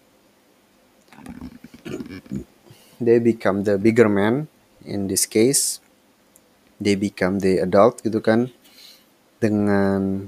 [3.02, 4.46] they become the bigger man
[4.86, 5.82] in this case
[6.78, 8.54] they become the adult gitu kan
[9.42, 10.28] dengan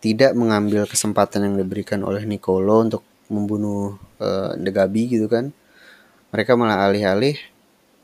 [0.00, 5.52] tidak mengambil kesempatan yang diberikan oleh Nicolo untuk membunuh uh, The Gabi gitu kan
[6.32, 7.36] mereka malah alih-alih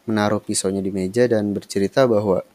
[0.07, 2.47] menaruh pisaunya di meja dan bercerita bahwa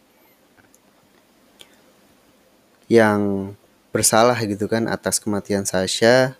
[2.88, 3.54] yang
[3.92, 6.40] bersalah gitu kan atas kematian Sasha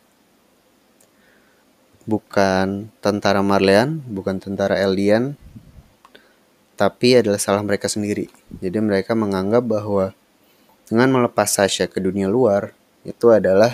[2.08, 5.38] bukan tentara Marleyan, bukan tentara Eldian,
[6.76, 8.28] tapi adalah salah mereka sendiri.
[8.58, 10.12] Jadi mereka menganggap bahwa
[10.90, 13.74] dengan melepas Sasha ke dunia luar itu adalah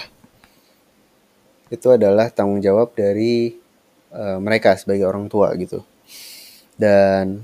[1.68, 3.52] itu adalah tanggung jawab dari
[4.16, 5.84] uh, mereka sebagai orang tua gitu.
[6.80, 7.44] Dan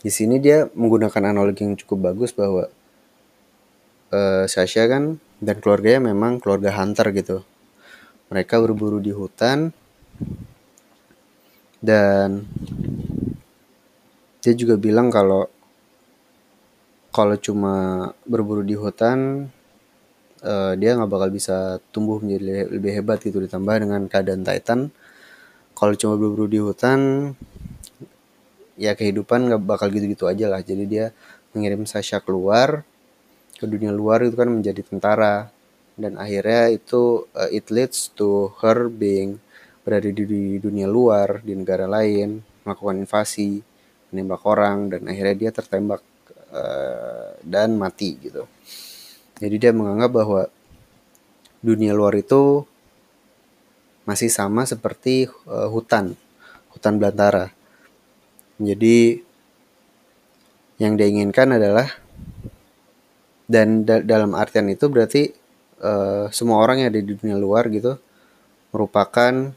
[0.00, 2.70] di sini dia menggunakan analogi yang cukup bagus bahwa
[4.14, 7.42] uh, Sasha kan dan keluarganya memang keluarga hunter gitu.
[8.30, 9.74] Mereka berburu di hutan
[11.80, 12.44] dan
[14.40, 15.48] dia juga bilang kalau
[17.10, 19.50] kalau cuma berburu di hutan
[20.44, 24.80] uh, dia nggak bakal bisa tumbuh menjadi lebih hebat gitu ditambah dengan keadaan Titan.
[25.76, 27.32] Kalau cuma berburu di hutan
[28.76, 30.60] ya kehidupan nggak bakal gitu-gitu aja lah.
[30.60, 31.12] Jadi dia
[31.56, 32.84] mengirim Sasha keluar
[33.56, 35.48] ke dunia luar itu kan menjadi tentara.
[36.00, 39.36] Dan akhirnya itu uh, it leads to her being
[39.84, 43.60] berada di, di dunia luar di negara lain melakukan invasi
[44.12, 46.02] menembak orang dan akhirnya dia tertembak
[46.52, 48.44] uh, dan mati gitu
[49.40, 50.52] jadi dia menganggap bahwa
[51.64, 52.68] dunia luar itu
[54.04, 56.16] masih sama seperti uh, hutan
[56.76, 57.52] hutan belantara.
[58.60, 59.20] Jadi
[60.76, 61.88] yang dia inginkan adalah
[63.48, 65.32] dan da dalam artian itu berarti
[65.80, 67.96] uh, semua orang yang ada di dunia luar gitu
[68.70, 69.50] merupakan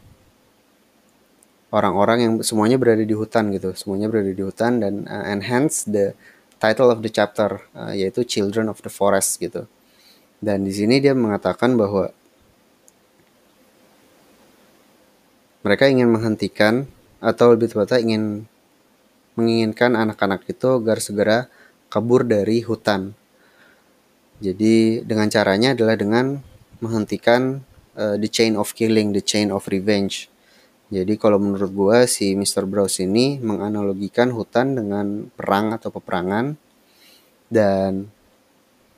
[1.69, 3.75] orang-orang yang semuanya berada di hutan gitu.
[3.75, 6.15] Semuanya berada di hutan dan uh, enhance the
[6.57, 9.67] title of the chapter uh, yaitu Children of the Forest gitu
[10.43, 12.11] dan di sini dia mengatakan bahwa
[15.63, 16.83] mereka ingin menghentikan
[17.23, 18.23] atau lebih tepatnya ingin
[19.39, 21.47] menginginkan anak-anak itu agar segera
[21.87, 23.15] kabur dari hutan.
[24.43, 26.43] Jadi dengan caranya adalah dengan
[26.83, 27.63] menghentikan
[27.95, 30.27] uh, the chain of killing, the chain of revenge.
[30.91, 32.67] Jadi kalau menurut gue si Mr.
[32.67, 36.59] Browse ini menganalogikan hutan dengan perang atau peperangan
[37.47, 38.11] dan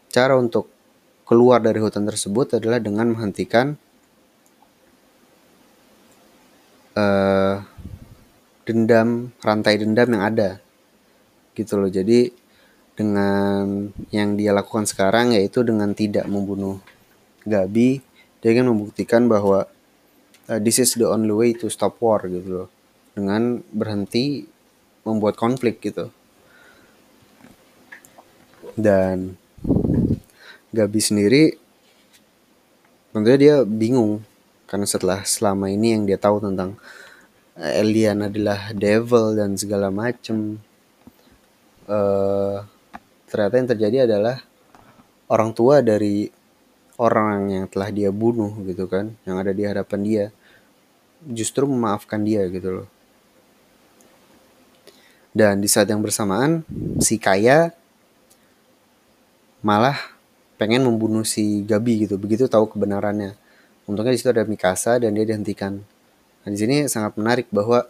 [0.10, 0.75] cara untuk
[1.26, 3.76] keluar dari hutan tersebut adalah dengan menghentikan
[6.94, 7.66] uh,
[8.66, 10.50] dendam rantai dendam yang ada.
[11.58, 11.90] Gitu loh.
[11.90, 12.30] Jadi
[12.96, 16.80] dengan yang dia lakukan sekarang yaitu dengan tidak membunuh
[17.46, 18.00] Gabi
[18.46, 19.66] dia ingin membuktikan bahwa
[20.50, 22.70] uh, this is the only way to stop war gitu loh.
[23.18, 24.46] Dengan berhenti
[25.02, 26.14] membuat konflik gitu.
[28.78, 29.40] Dan
[30.76, 31.44] Gabi sendiri
[33.16, 34.20] tentunya dia bingung.
[34.68, 36.76] Karena setelah selama ini yang dia tahu tentang
[37.56, 40.60] eh, alien adalah devil dan segala macem
[41.88, 42.66] uh,
[43.30, 44.42] ternyata yang terjadi adalah
[45.30, 46.30] orang tua dari
[46.98, 50.26] orang yang telah dia bunuh gitu kan yang ada di hadapan dia
[51.26, 52.88] justru memaafkan dia gitu loh.
[55.36, 56.64] Dan di saat yang bersamaan
[57.04, 57.76] si kaya
[59.60, 60.15] malah
[60.56, 63.36] pengen membunuh si Gabi gitu begitu tahu kebenarannya.
[63.86, 65.78] Untungnya di situ ada Mikasa dan dia dihentikan.
[66.44, 67.86] Nah di sini sangat menarik bahwa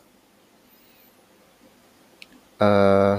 [2.59, 3.17] uh,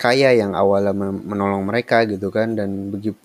[0.00, 3.18] kaya yang awalnya menolong mereka gitu kan dan begitu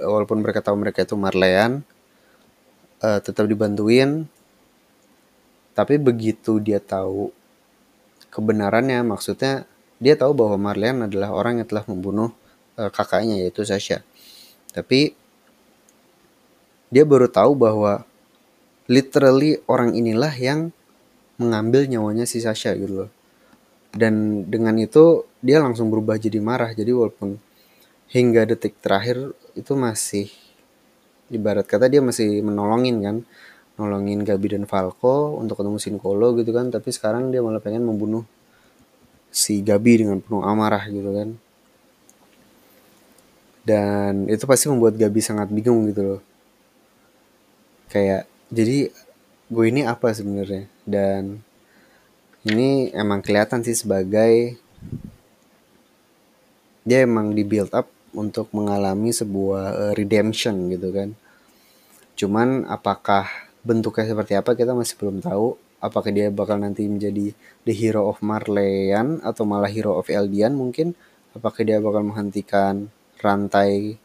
[0.00, 1.84] walaupun mereka tahu mereka itu Marleyan
[3.04, 4.26] uh, tetap dibantuin.
[5.72, 7.32] Tapi begitu dia tahu
[8.28, 9.64] kebenarannya maksudnya
[10.02, 12.32] dia tahu bahwa Marleyan adalah orang yang telah membunuh
[12.76, 14.04] uh, kakaknya yaitu Sasha
[14.72, 15.12] tapi
[16.92, 18.04] dia baru tahu bahwa
[18.88, 20.72] literally orang inilah yang
[21.40, 23.10] mengambil nyawanya si Sasha gitu loh.
[23.92, 26.72] Dan dengan itu dia langsung berubah jadi marah.
[26.72, 27.40] Jadi walaupun
[28.12, 30.28] hingga detik terakhir itu masih
[31.32, 33.16] ibarat kata dia masih menolongin kan.
[33.72, 36.68] Nolongin Gabi dan Falco untuk ketemu Sinkolo gitu kan.
[36.68, 38.24] Tapi sekarang dia malah pengen membunuh
[39.32, 41.40] si Gabi dengan penuh amarah gitu kan
[43.62, 46.20] dan itu pasti membuat Gabi sangat bingung gitu loh
[47.90, 48.90] kayak jadi
[49.52, 51.40] gue ini apa sebenarnya dan
[52.42, 54.58] ini emang kelihatan sih sebagai
[56.82, 61.14] dia emang di build up untuk mengalami sebuah uh, redemption gitu kan.
[62.18, 63.30] Cuman apakah
[63.62, 65.56] bentuknya seperti apa kita masih belum tahu.
[65.82, 67.34] Apakah dia bakal nanti menjadi
[67.66, 70.94] the hero of Marleyan atau malah hero of Eldian mungkin?
[71.34, 72.86] Apakah dia bakal menghentikan
[73.22, 73.96] rantai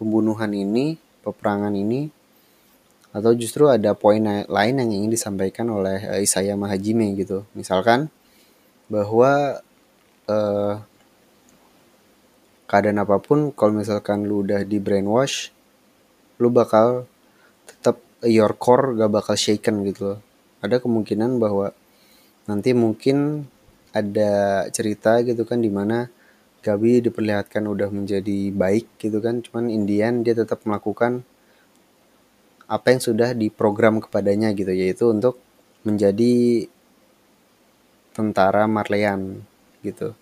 [0.00, 2.08] pembunuhan ini, peperangan ini?
[3.12, 7.44] Atau justru ada poin lain yang ingin disampaikan oleh uh, Isaya Mahajime gitu.
[7.52, 8.08] Misalkan
[8.88, 9.60] bahwa
[10.32, 10.80] uh,
[12.72, 15.52] keadaan apa pun kalau misalkan lu udah di brainwash
[16.40, 17.04] lu bakal
[17.68, 20.20] tetap your core gak bakal shaken gitu loh
[20.64, 21.76] ada kemungkinan bahwa
[22.48, 23.44] nanti mungkin
[23.92, 26.08] ada cerita gitu kan di mana
[26.62, 29.42] Gabi diperlihatkan udah menjadi baik gitu kan.
[29.42, 31.26] Cuman Indian dia tetap melakukan
[32.70, 34.70] apa yang sudah diprogram kepadanya gitu.
[34.70, 35.42] Yaitu untuk
[35.82, 36.66] menjadi
[38.14, 39.42] tentara Marleyan
[39.82, 40.14] gitu.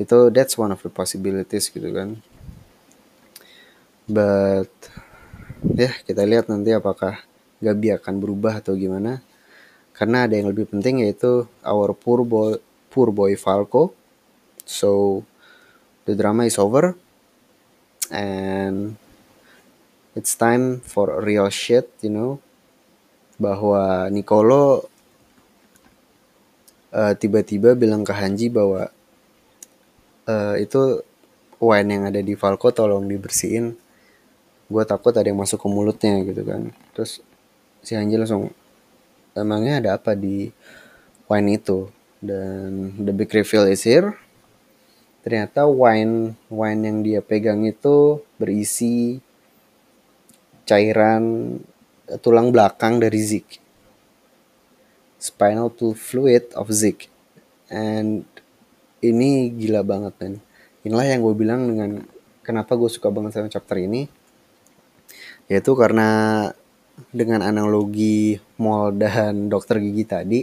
[0.00, 2.24] Itu that's one of the possibilities gitu kan.
[4.08, 4.72] But
[5.76, 7.20] ya kita lihat nanti apakah
[7.60, 9.20] Gabi akan berubah atau gimana.
[9.92, 12.56] Karena ada yang lebih penting yaitu our poor boy
[12.88, 13.92] poor boy Falco.
[14.64, 15.20] So
[16.04, 16.96] the drama is over.
[18.12, 18.96] And
[20.14, 22.40] it's time for real shit you know.
[23.40, 24.86] Bahwa Nicolo
[26.94, 28.86] uh, tiba-tiba bilang ke Hanji bahwa
[30.30, 31.02] uh, itu
[31.58, 33.74] wine yang ada di Falco tolong dibersihin.
[34.70, 36.70] Gue takut ada yang masuk ke mulutnya gitu kan.
[36.94, 37.18] Terus
[37.82, 38.54] si Anji langsung
[39.34, 40.54] emangnya ada apa di
[41.26, 41.90] wine itu?
[42.24, 44.16] Dan the big reveal is here
[45.24, 49.24] ternyata wine wine yang dia pegang itu berisi
[50.68, 51.56] cairan
[52.20, 53.60] tulang belakang dari Zik.
[55.16, 57.08] Spinal to fluid of Zik.
[57.72, 58.28] And
[59.00, 60.34] ini gila banget men.
[60.84, 62.04] Inilah yang gue bilang dengan
[62.44, 64.04] kenapa gue suka banget sama chapter ini.
[65.48, 66.52] Yaitu karena
[67.08, 70.40] dengan analogi mall dan dokter gigi tadi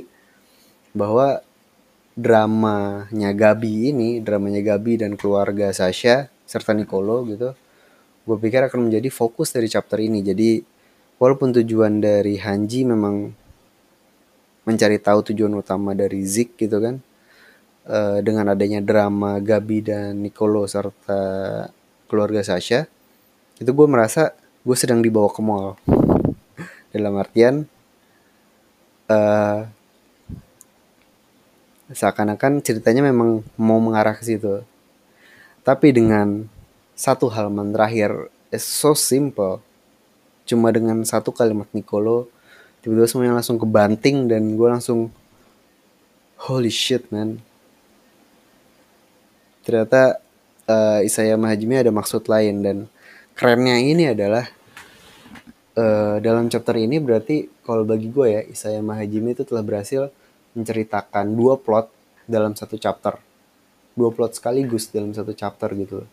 [0.92, 1.46] bahwa
[2.22, 7.58] dramanya Gabi ini, dramanya Gabi dan keluarga Sasha serta Nicolo gitu,
[8.30, 10.22] gue pikir akan menjadi fokus dari chapter ini.
[10.22, 10.62] Jadi
[11.18, 13.34] walaupun tujuan dari Hanji memang
[14.62, 17.02] mencari tahu tujuan utama dari Zik gitu kan,
[17.90, 21.66] uh, dengan adanya drama Gabi dan Nicolo serta
[22.06, 22.86] keluarga Sasha,
[23.58, 25.74] itu gue merasa gue sedang dibawa ke mall.
[26.94, 27.66] Dalam artian
[29.10, 29.81] uh,
[31.92, 34.64] seakan-akan ceritanya memang mau mengarah ke situ.
[35.62, 36.50] Tapi dengan
[36.98, 39.62] satu halaman terakhir, it's so simple.
[40.50, 42.28] Cuma dengan satu kalimat Nicolo,
[42.82, 45.14] tiba-tiba semuanya langsung kebanting dan gue langsung
[46.42, 47.38] holy shit man.
[49.62, 50.18] Ternyata
[50.66, 52.78] uh, Isayama Hajime ada maksud lain dan
[53.38, 54.50] kerennya ini adalah
[55.78, 60.10] uh, dalam chapter ini berarti kalau bagi gue ya Isayama Hajime itu telah berhasil
[60.58, 61.88] menceritakan dua plot
[62.28, 63.20] dalam satu chapter.
[63.96, 66.04] Dua plot sekaligus dalam satu chapter gitu.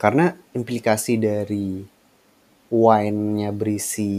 [0.00, 1.84] Karena implikasi dari
[2.70, 4.14] wine-nya berisi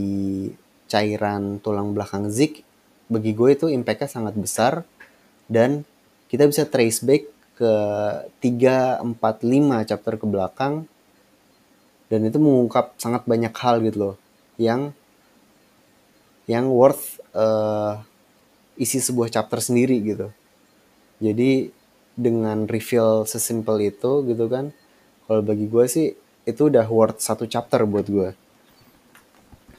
[0.92, 2.68] cairan tulang belakang Zik
[3.08, 4.84] bagi gue itu impactnya sangat besar
[5.48, 5.88] dan
[6.28, 7.24] kita bisa trace back
[7.56, 7.74] ke
[8.44, 10.88] 3, 4, 5 chapter ke belakang
[12.12, 14.16] dan itu mengungkap sangat banyak hal gitu loh
[14.60, 14.92] yang
[16.48, 18.04] yang worth uh,
[18.80, 20.28] isi sebuah chapter sendiri gitu.
[21.22, 21.72] Jadi
[22.16, 24.76] dengan reveal sesimpel itu gitu kan,
[25.28, 26.08] kalau bagi gue sih
[26.44, 28.30] itu udah worth satu chapter buat gue.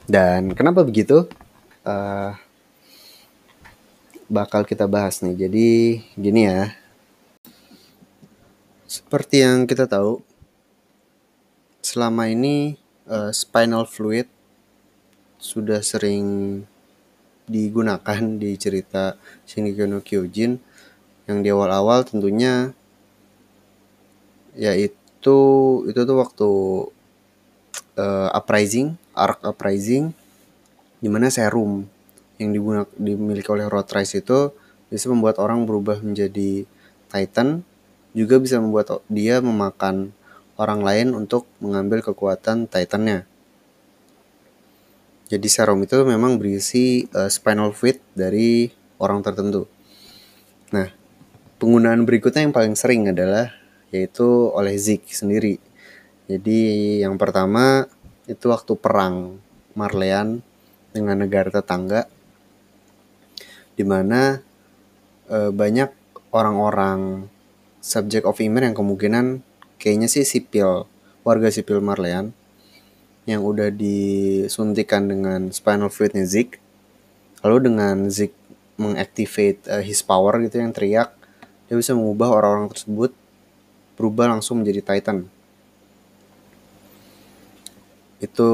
[0.07, 1.27] Dan kenapa begitu?
[1.83, 2.35] Uh,
[4.27, 5.47] bakal kita bahas nih.
[5.47, 5.67] Jadi
[6.15, 6.73] gini ya.
[8.87, 10.21] Seperti yang kita tahu,
[11.83, 12.77] selama ini
[13.09, 14.29] uh, spinal fluid
[15.41, 16.61] sudah sering
[17.53, 19.13] digunakan di cerita
[19.45, 20.57] Shingeki no Kyojin
[21.29, 22.73] yang di awal-awal tentunya
[24.57, 25.37] yaitu
[25.85, 26.49] itu tuh waktu
[28.01, 30.11] uh, uprising, arc uprising
[30.97, 31.85] di mana serum
[32.41, 34.49] yang digunakan dimiliki oleh Rotrice itu
[34.89, 36.65] bisa membuat orang berubah menjadi
[37.13, 37.61] Titan
[38.13, 40.13] juga bisa membuat dia memakan
[40.57, 43.25] orang lain untuk mengambil kekuatan Titannya.
[45.33, 48.69] Jadi serum itu memang berisi uh, spinal fluid dari
[49.01, 49.65] orang tertentu.
[50.69, 50.93] Nah,
[51.57, 53.49] penggunaan berikutnya yang paling sering adalah
[53.89, 55.57] yaitu oleh Zik sendiri.
[56.29, 57.89] Jadi yang pertama
[58.29, 59.41] itu waktu perang
[59.73, 60.45] Marleyan
[60.93, 62.05] dengan negara tetangga
[63.73, 64.37] di mana
[65.25, 65.89] e, banyak
[66.29, 67.25] orang-orang
[67.81, 69.41] subject of Ymir yang kemungkinan
[69.81, 70.85] kayaknya sih sipil
[71.25, 72.37] warga sipil Marleyan
[73.23, 76.59] yang udah disuntikan dengan spinal fluidnya Zik.
[77.43, 78.35] Lalu dengan Zik
[78.75, 81.15] mengactivate uh, his power gitu yang teriak,
[81.67, 83.11] dia bisa mengubah orang-orang tersebut
[83.95, 85.29] berubah langsung menjadi Titan.
[88.19, 88.51] Itu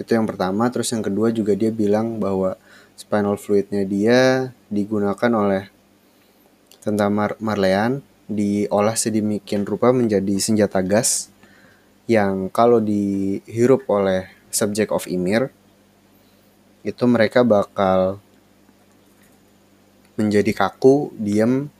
[0.00, 2.56] itu yang pertama, terus yang kedua juga dia bilang bahwa
[2.96, 5.68] spinal fluidnya dia digunakan oleh
[6.80, 8.00] tentara Mar Marleyan
[8.30, 11.28] diolah sedemikian rupa menjadi senjata gas
[12.10, 15.54] yang kalau dihirup oleh subject of Ymir
[16.82, 18.18] itu mereka bakal
[20.18, 21.70] menjadi kaku, diam,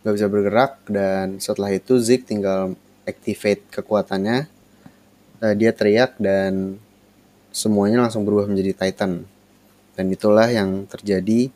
[0.00, 4.48] gak bisa bergerak dan setelah itu Zik tinggal activate kekuatannya,
[5.44, 6.80] uh, dia teriak dan
[7.52, 9.28] semuanya langsung berubah menjadi Titan.
[9.96, 11.52] Dan itulah yang terjadi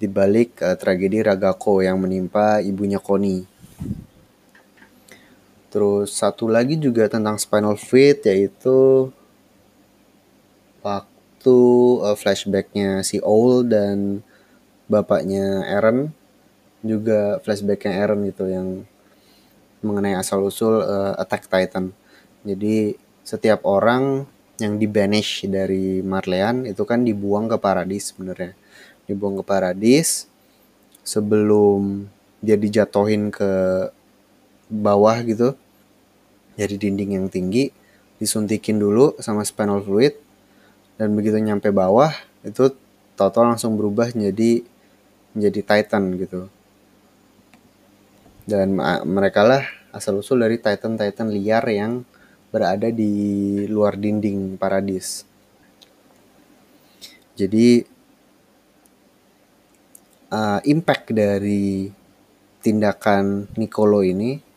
[0.00, 3.44] di balik uh, tragedi Ragako yang menimpa ibunya Koni.
[5.70, 9.08] Terus satu lagi juga tentang spinal fluid yaitu
[10.82, 11.58] waktu
[12.02, 14.26] uh, flashbacknya si Owl dan
[14.90, 16.10] bapaknya Aaron
[16.82, 18.82] juga flashbacknya Aaron gitu yang
[19.80, 21.94] mengenai asal usul uh, Attack Titan.
[22.42, 24.26] Jadi setiap orang
[24.60, 28.52] yang di banish dari Marleyan itu kan dibuang ke paradis sebenarnya.
[29.08, 30.28] Dibuang ke paradis
[31.06, 32.10] sebelum
[32.44, 33.50] dia dijatuhin ke
[34.70, 35.58] bawah gitu
[36.54, 37.74] dari dinding yang tinggi
[38.22, 40.14] disuntikin dulu sama spinal fluid
[41.00, 42.12] dan begitu nyampe bawah
[42.46, 42.72] itu
[43.16, 44.64] total langsung berubah menjadi
[45.32, 46.40] menjadi Titan gitu.
[48.44, 49.64] Dan mereka lah
[49.94, 52.04] asal usul dari Titan Titan liar yang
[52.50, 53.12] berada di
[53.70, 55.24] luar dinding paradis.
[57.38, 57.80] Jadi
[60.28, 61.88] uh, impact dari
[62.60, 64.49] tindakan Nicolo ini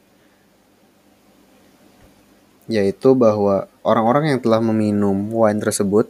[2.72, 6.08] yaitu bahwa orang-orang yang telah meminum wine tersebut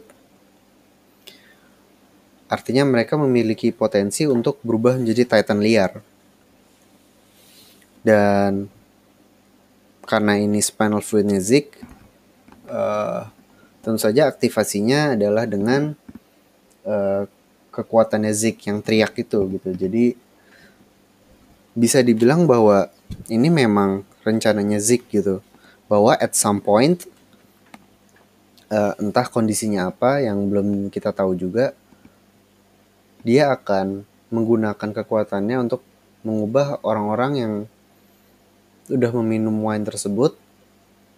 [2.54, 5.98] artinya mereka memiliki potensi untuk berubah menjadi Titan liar.
[8.04, 8.68] Dan
[10.04, 11.80] karena ini spinal fluidnya Zik,
[12.68, 13.26] uh,
[13.80, 15.96] tentu saja aktivasinya adalah dengan
[16.84, 17.24] uh,
[17.72, 19.70] kekuatannya Zik yang teriak itu gitu.
[19.72, 20.14] Jadi
[21.74, 22.92] bisa dibilang bahwa
[23.32, 25.40] ini memang rencananya Zik gitu.
[25.94, 27.06] Bahwa at some point
[28.74, 31.70] uh, entah kondisinya apa yang belum kita tahu juga
[33.22, 34.02] dia akan
[34.34, 35.86] menggunakan kekuatannya untuk
[36.26, 37.52] mengubah orang-orang yang
[38.90, 40.36] udah meminum wine tersebut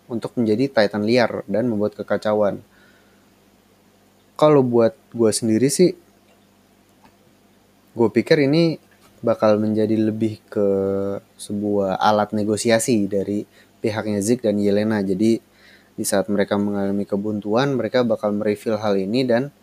[0.07, 2.63] untuk menjadi Titan liar dan membuat kekacauan.
[4.39, 5.99] Kalau buat gue sendiri sih,
[7.97, 8.79] gue pikir ini
[9.25, 10.69] bakal menjadi lebih ke
[11.41, 13.43] sebuah alat negosiasi dari
[13.87, 14.99] pihaknya Zik dan Yelena.
[15.07, 15.39] Jadi
[15.95, 19.55] di saat mereka mengalami kebuntuan, mereka bakal mereveal hal ini dan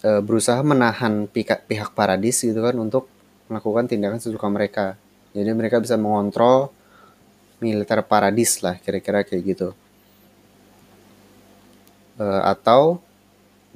[0.00, 3.12] e, berusaha menahan pihak, pihak Paradis gitu kan untuk
[3.52, 4.96] melakukan tindakan sesuka mereka.
[5.36, 6.72] Jadi mereka bisa mengontrol
[7.60, 9.68] militer Paradis lah kira-kira kayak gitu.
[12.16, 12.96] E, atau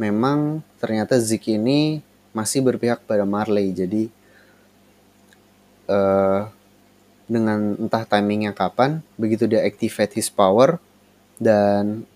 [0.01, 2.01] memang ternyata Zik ini
[2.33, 3.71] masih berpihak pada Marley.
[3.77, 4.09] Jadi
[5.87, 5.99] e,
[7.27, 10.79] dengan entah timingnya kapan, begitu dia activate his power
[11.37, 12.07] dan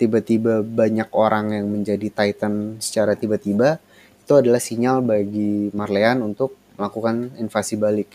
[0.00, 3.78] tiba-tiba banyak orang yang menjadi Titan secara tiba-tiba,
[4.24, 8.10] itu adalah sinyal bagi Marleyan untuk melakukan invasi balik.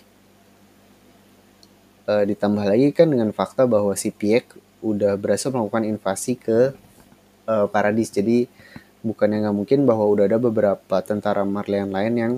[2.09, 4.51] E, ditambah lagi kan dengan fakta bahwa si Piek
[4.83, 6.75] udah berhasil melakukan invasi ke
[7.47, 8.11] e, Paradis.
[8.11, 8.49] Jadi
[8.99, 12.33] bukannya nggak mungkin bahwa udah ada beberapa tentara Marleyan lain yang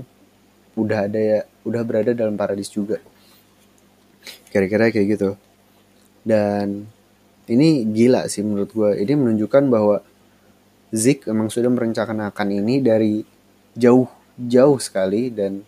[0.77, 3.01] udah ada ya udah berada dalam Paradis juga.
[4.51, 5.39] Kira-kira kayak gitu.
[6.27, 6.85] Dan
[7.47, 10.03] ini gila sih menurut gue ini menunjukkan bahwa
[10.91, 13.23] Zik emang sudah merencanakan ini dari
[13.79, 15.31] jauh jauh sekali.
[15.31, 15.63] Dan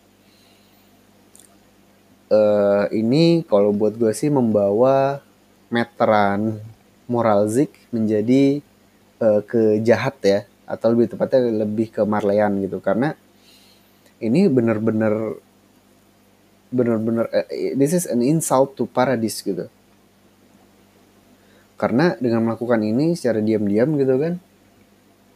[2.27, 5.23] uh, ini kalau buat gue sih membawa
[5.71, 6.59] meteran
[7.07, 8.59] moral Zik menjadi
[9.23, 10.39] uh, ke jahat ya.
[10.67, 12.83] Atau lebih tepatnya lebih ke Marleyan gitu.
[12.83, 13.15] Karena
[14.19, 15.39] ini bener-bener
[16.73, 17.45] bener-bener uh,
[17.77, 19.69] this is an insult to paradise gitu.
[21.77, 24.33] Karena dengan melakukan ini secara diam-diam gitu kan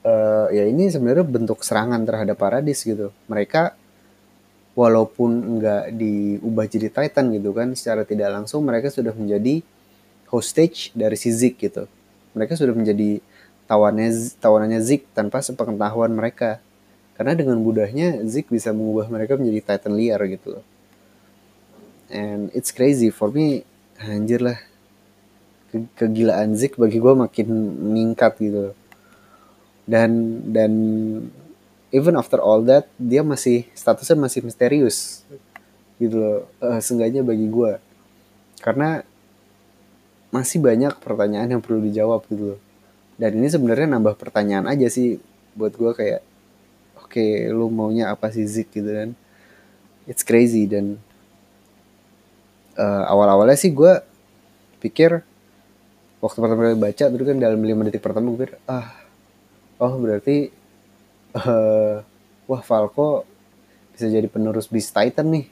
[0.07, 3.11] uh, ya ini sebenarnya bentuk serangan terhadap Paradis gitu.
[3.27, 3.75] Mereka
[4.77, 9.65] walaupun nggak diubah jadi Titan gitu kan secara tidak langsung mereka sudah menjadi
[10.31, 11.89] hostage dari si Zik gitu.
[12.37, 13.19] Mereka sudah menjadi
[13.65, 14.09] tawannya
[14.39, 16.63] tawanannya Zik tanpa sepengetahuan mereka.
[17.17, 20.61] Karena dengan mudahnya Zik bisa mengubah mereka menjadi Titan liar gitu
[22.11, 23.63] and it's crazy for me
[23.99, 24.59] anjir lah.
[25.99, 27.47] Kegilaan Zik bagi gue makin
[27.91, 28.71] meningkat gitu.
[29.87, 30.71] Dan dan
[31.91, 35.23] even after all that dia masih statusnya masih misterius
[35.97, 37.79] gitu loh uh, seenggaknya bagi gue
[38.61, 39.01] karena
[40.29, 42.59] masih banyak pertanyaan yang perlu dijawab gitu loh.
[43.17, 45.17] Dan ini sebenarnya nambah pertanyaan aja sih
[45.57, 46.21] buat gue kayak
[46.99, 48.69] oke okay, lu maunya apa sih Zik?
[48.75, 49.15] gitu kan.
[50.05, 50.99] It's crazy dan
[52.77, 53.93] uh, awal-awalnya sih gue
[54.79, 55.25] pikir
[56.21, 58.93] waktu pertama kali baca dulu kan dalam lima detik pertama gue pikir ah
[59.77, 60.49] oh berarti
[61.35, 62.01] uh,
[62.47, 63.27] wah Falco
[63.93, 65.45] bisa jadi penerus Beast Titan nih.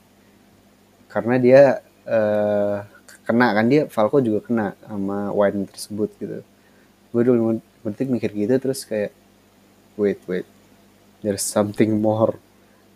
[1.09, 1.61] Karena dia
[2.07, 2.85] uh,
[3.25, 6.39] kena kan dia Falco juga kena sama Wine tersebut gitu.
[7.09, 9.13] Gue dulu detik mikir gitu terus kayak
[9.93, 10.47] wait wait
[11.21, 12.37] there's something more.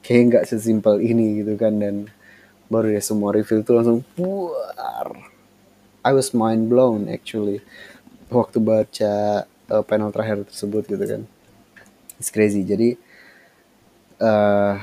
[0.06, 1.96] Kayak nggak sesimpel ini gitu kan dan
[2.70, 5.10] baru ya semua review itu langsung puar
[6.06, 7.60] I was mind blown actually
[8.30, 11.22] waktu baca uh, panel terakhir tersebut gitu kan.
[12.22, 12.64] It's crazy.
[12.64, 12.96] Jadi
[14.22, 14.80] uh,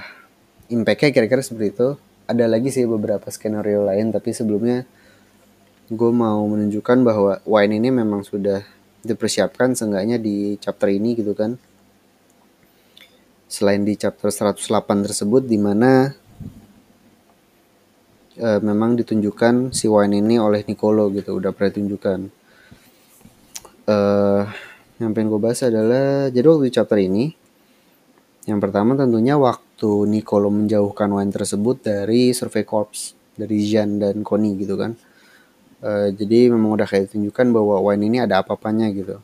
[0.68, 1.89] impactnya kira-kira seperti itu.
[2.26, 4.82] Ada lagi sih beberapa skenario lain tapi sebelumnya
[5.87, 8.66] gue mau menunjukkan bahwa wine ini memang sudah
[9.07, 11.55] dipersiapkan seenggaknya di chapter ini gitu kan.
[13.47, 14.59] Selain di chapter 108
[15.07, 16.11] tersebut di mana
[18.41, 22.20] uh, memang ditunjukkan si wine ini oleh Nicolo gitu udah pernah ditunjukkan.
[23.87, 24.43] Uh,
[24.99, 27.30] yang pengen gue bahas adalah jadi waktu chapter ini
[28.51, 34.57] yang pertama tentunya waktu Nicolo menjauhkan wine tersebut dari Survey Corps dari Jean dan Connie
[34.57, 34.97] gitu kan.
[35.84, 39.20] Uh, jadi memang udah kayak ditunjukkan bahwa wine ini ada apa-apanya gitu.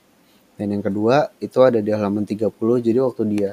[0.61, 2.53] Dan yang kedua itu ada di halaman 30
[2.85, 3.53] jadi waktu dia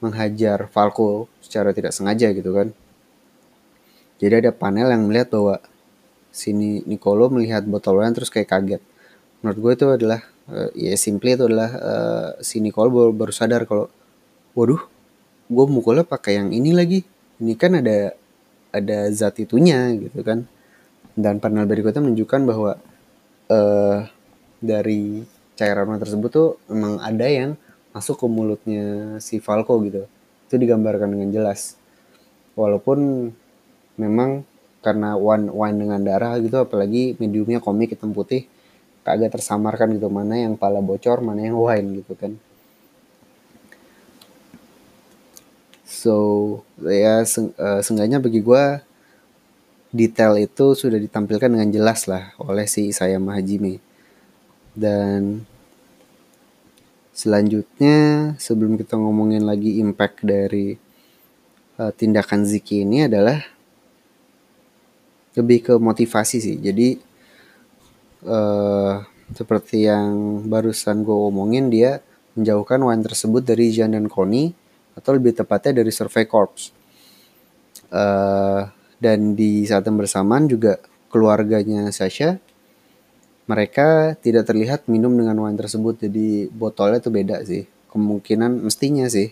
[0.00, 2.72] menghajar Falco secara tidak sengaja gitu kan
[4.16, 5.60] jadi ada panel yang melihat bahwa
[6.32, 8.82] sini Nicolo melihat botol wine terus kayak kaget.
[9.40, 13.64] Menurut gue itu adalah uh, ya simply itu adalah uh, si Nicolo baru, baru sadar
[13.68, 13.88] kalau
[14.56, 14.80] waduh
[15.48, 17.00] gue mukulnya pakai yang ini lagi.
[17.40, 18.16] Ini kan ada
[18.72, 20.48] ada zat itunya gitu kan.
[21.16, 22.76] Dan panel berikutnya menunjukkan bahwa
[23.48, 23.98] uh,
[24.60, 25.24] dari
[25.56, 27.56] cairan tersebut tuh memang ada yang
[27.96, 30.04] masuk ke mulutnya si Falco gitu.
[30.48, 31.80] Itu digambarkan dengan jelas.
[32.56, 33.32] Walaupun
[33.96, 34.44] memang
[34.84, 38.46] karena wine dengan darah gitu apalagi mediumnya komik hitam putih
[39.02, 42.38] kagak tersamarkan gitu mana yang pala bocor mana yang wine gitu kan.
[45.86, 46.14] So
[46.82, 48.64] ya seng, uh, seenggaknya bagi gue
[49.94, 53.78] detail itu sudah ditampilkan dengan jelas lah oleh si saya Mahajime.
[54.76, 55.46] Dan
[57.16, 60.76] selanjutnya sebelum kita ngomongin lagi impact dari
[61.80, 63.55] uh, tindakan Ziki ini adalah
[65.36, 66.56] lebih ke motivasi sih.
[66.56, 66.96] Jadi
[68.24, 72.00] uh, seperti yang barusan gue omongin dia
[72.34, 74.52] menjauhkan Wan tersebut dari Jean dan Connie
[74.96, 76.72] atau lebih tepatnya dari Survey Corps.
[77.92, 78.66] Uh,
[78.96, 80.80] dan di saat yang bersamaan juga
[81.12, 82.40] keluarganya Sasha
[83.46, 86.02] mereka tidak terlihat minum dengan wine tersebut.
[86.02, 87.68] Jadi botolnya tuh beda sih.
[87.92, 89.30] Kemungkinan mestinya sih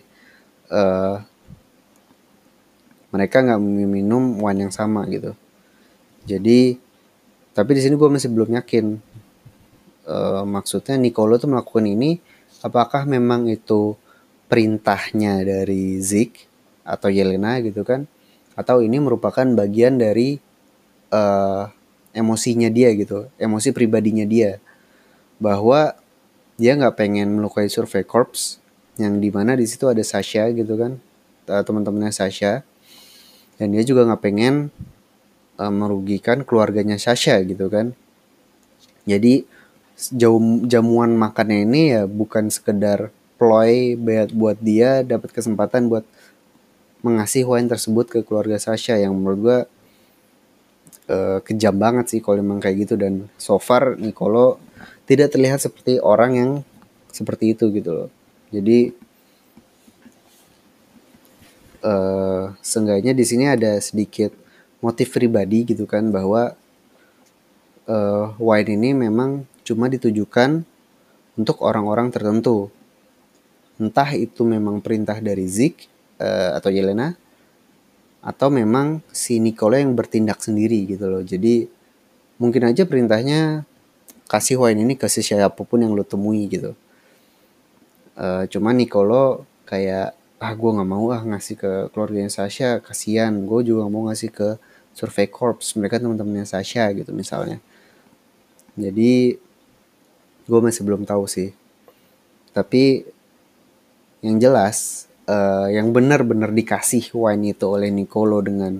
[0.71, 1.19] uh,
[3.11, 5.35] mereka nggak minum wine yang sama gitu
[6.25, 6.81] jadi
[7.55, 8.99] tapi di sini gue masih belum yakin.
[10.05, 12.21] Uh, maksudnya Nicolo tuh melakukan ini
[12.61, 13.97] apakah memang itu
[14.45, 16.45] perintahnya dari Zik
[16.83, 18.05] atau Yelena gitu kan?
[18.59, 20.37] Atau ini merupakan bagian dari
[21.15, 21.71] uh,
[22.11, 24.59] emosinya dia gitu, emosi pribadinya dia.
[25.39, 25.95] Bahwa
[26.59, 28.59] dia nggak pengen melukai Survey Corps
[28.99, 30.95] yang di mana di situ ada Sasha gitu kan
[31.51, 32.67] eh, teman-temannya Sasha.
[33.55, 34.71] Dan dia juga nggak pengen
[35.59, 37.95] uh, merugikan keluarganya Sasha gitu kan
[39.05, 39.45] jadi
[40.11, 46.03] jauh jamuan makannya ini ya bukan sekedar ploy buat buat dia dapat kesempatan buat
[47.05, 49.59] mengasih wine tersebut ke keluarga Sasha yang menurut gue
[51.13, 54.57] uh, kejam banget sih kalau memang kayak gitu dan so far Nicolo
[55.05, 56.51] tidak terlihat seperti orang yang
[57.13, 58.09] seperti itu gitu loh.
[58.49, 58.91] Jadi
[61.85, 64.33] uh, seenggaknya di sini ada sedikit
[64.85, 66.53] motif pribadi gitu kan bahwa
[67.89, 70.61] uh, wine ini memang cuma ditujukan
[71.33, 72.69] untuk orang-orang tertentu.
[73.81, 75.89] Entah itu memang perintah dari Zik
[76.21, 77.17] uh, atau Yelena
[78.21, 81.25] atau memang si Nicolo yang bertindak sendiri gitu loh.
[81.25, 81.65] Jadi
[82.37, 83.65] mungkin aja perintahnya
[84.29, 86.77] kasih wine ini ke siapa pun yang lo temui gitu.
[88.15, 93.59] Uh, cuman Nicolo kayak ah gue nggak mau ah ngasih ke keluarganya Sasha kasihan gue
[93.65, 94.49] juga mau ngasih ke
[94.95, 97.59] Survey Corps mereka teman-temannya Sasha gitu misalnya.
[98.79, 99.35] Jadi
[100.47, 101.51] gue masih belum tahu sih.
[102.55, 103.03] Tapi
[104.23, 108.79] yang jelas uh, yang benar-benar dikasih wine itu oleh Nicolo dengan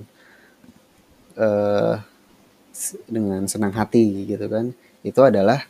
[1.36, 1.94] uh,
[3.08, 5.64] dengan senang hati gitu kan itu adalah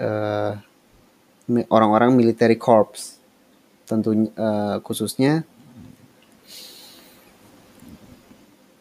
[0.00, 0.52] uh,
[1.68, 3.20] orang-orang military corps.
[3.86, 5.42] Tentunya uh, khususnya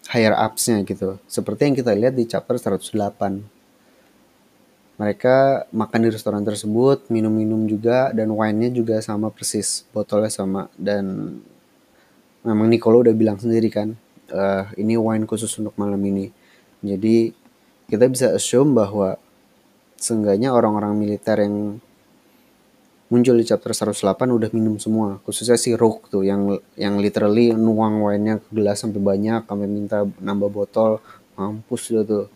[0.10, 3.60] higher upsnya gitu seperti yang kita lihat di chapter 108
[5.00, 10.68] mereka makan di restoran tersebut, minum-minum juga, dan wine-nya juga sama persis, botolnya sama.
[10.76, 11.40] Dan
[12.44, 13.96] memang Nicolo udah bilang sendiri kan,
[14.28, 16.36] uh, ini wine khusus untuk malam ini.
[16.84, 17.32] Jadi
[17.88, 19.16] kita bisa assume bahwa
[19.96, 21.80] seenggaknya orang-orang militer yang
[23.10, 25.18] muncul di chapter 108 udah minum semua.
[25.26, 30.06] Khususnya si Rook tuh yang yang literally nuang wine-nya ke gelas sampai banyak sampai minta
[30.22, 31.02] nambah botol.
[31.36, 32.30] Mampus dia tuh.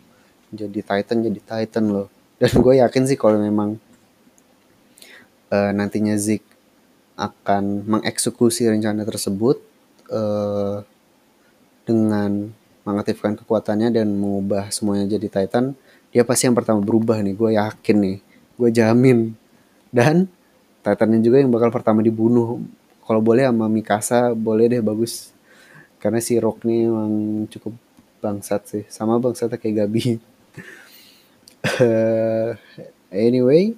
[0.50, 2.06] Jadi Titan jadi Titan loh.
[2.36, 3.78] Dan gue yakin sih kalau memang
[5.54, 6.42] uh, nantinya Zik
[7.14, 9.62] akan mengeksekusi rencana tersebut
[10.10, 10.82] uh,
[11.86, 12.50] dengan
[12.82, 15.78] mengaktifkan kekuatannya dan mengubah semuanya jadi Titan
[16.14, 17.34] dia pasti yang pertama berubah nih.
[17.34, 18.18] Gue yakin nih.
[18.54, 19.34] Gue jamin.
[19.90, 20.30] Dan
[20.84, 22.60] Titannya juga yang bakal pertama dibunuh.
[23.08, 25.32] Kalau boleh sama Mikasa boleh deh bagus.
[25.96, 27.12] Karena si Rock nih emang
[27.48, 27.72] cukup
[28.20, 28.84] bangsat sih.
[28.92, 30.20] Sama bangsatnya kayak Gabi.
[31.80, 32.52] Uh,
[33.08, 33.72] anyway.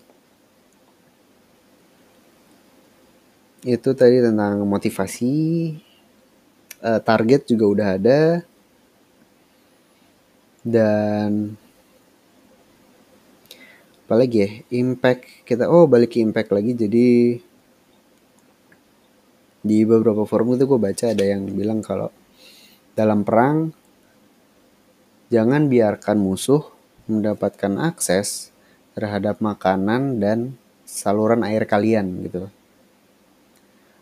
[3.63, 5.35] Itu tadi tentang motivasi.
[6.83, 8.21] Uh, target juga udah ada.
[10.67, 11.55] Dan
[14.07, 17.43] apalagi ya impact kita oh balik ke impact lagi jadi
[19.67, 22.15] di beberapa forum itu gue baca ada yang bilang kalau
[22.95, 23.75] dalam perang
[25.27, 26.63] jangan biarkan musuh
[27.11, 28.55] mendapatkan akses
[28.95, 30.55] terhadap makanan dan
[30.87, 32.47] saluran air kalian gitu.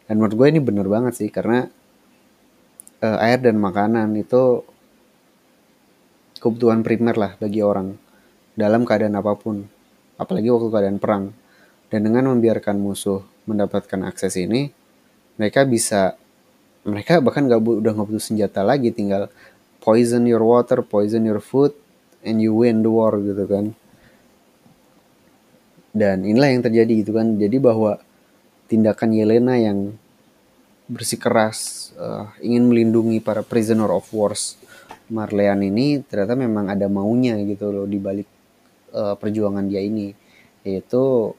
[0.04, 1.72] dan menurut gue ini bener banget sih karena
[3.00, 4.68] uh, air dan makanan itu
[6.44, 7.96] kebutuhan primer lah bagi orang
[8.52, 9.64] dalam keadaan apa pun
[10.20, 11.34] apalagi waktu keadaan perang.
[11.88, 14.72] Dan dengan membiarkan musuh mendapatkan akses ini
[15.38, 16.16] mereka bisa
[16.84, 19.32] mereka bahkan gak udah nggak butuh senjata lagi tinggal
[19.80, 21.72] poison your water poison your food
[22.24, 23.76] and you win the war gitu kan.
[25.94, 27.38] Dan inilah yang terjadi gitu kan.
[27.38, 28.02] Jadi bahwa
[28.66, 29.94] tindakan Yelena yang
[30.90, 34.60] bersikeras uh, ingin melindungi para prisoner of wars
[35.08, 38.28] Marleyan ini ternyata memang ada maunya gitu loh di balik
[38.94, 40.14] uh, perjuangan dia ini
[40.64, 41.34] yaitu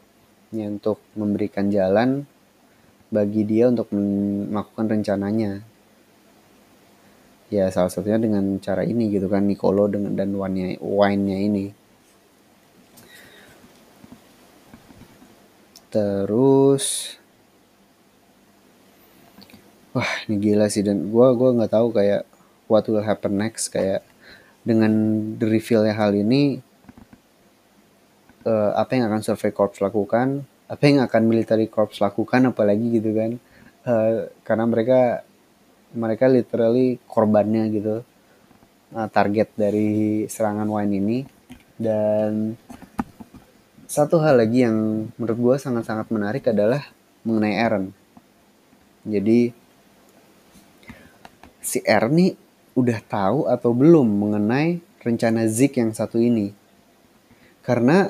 [0.54, 2.30] ya, untuk memberikan jalan
[3.10, 5.64] bagi dia untuk melakukan rencananya.
[7.54, 11.66] Ya salah satunya dengan cara ini gitu kan Nicolo dengan dan wine-nya wine-nya ini.
[15.94, 17.16] Terus
[19.96, 22.28] wah ini gila sih dan gue gua nggak tahu kayak
[22.68, 24.04] what will happen next kayak
[24.66, 24.92] dengan
[25.38, 26.65] the revealnya hal ini
[28.46, 33.14] uh, apa yang akan survey corps lakukan apa yang akan military corps lakukan apalagi gitu
[33.14, 33.38] kan
[33.86, 35.02] uh, karena mereka
[35.94, 37.96] mereka literally korbannya gitu
[38.96, 41.18] uh, target dari serangan wine ini
[41.76, 42.56] dan
[43.86, 46.90] satu hal lagi yang menurut gue sangat-sangat menarik adalah
[47.22, 47.86] mengenai Aaron.
[49.06, 49.54] Jadi
[51.62, 52.34] si Aaron nih
[52.74, 56.50] udah tahu atau belum mengenai rencana Zik yang satu ini.
[57.62, 58.10] Karena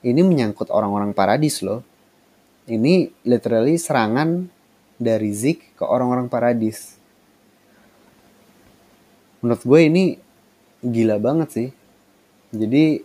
[0.00, 1.84] ini menyangkut orang-orang paradis loh.
[2.70, 4.48] Ini literally serangan
[5.00, 7.00] dari Zik ke orang-orang paradis.
[9.40, 10.04] Menurut gue ini
[10.84, 11.68] gila banget sih.
[12.52, 13.00] Jadi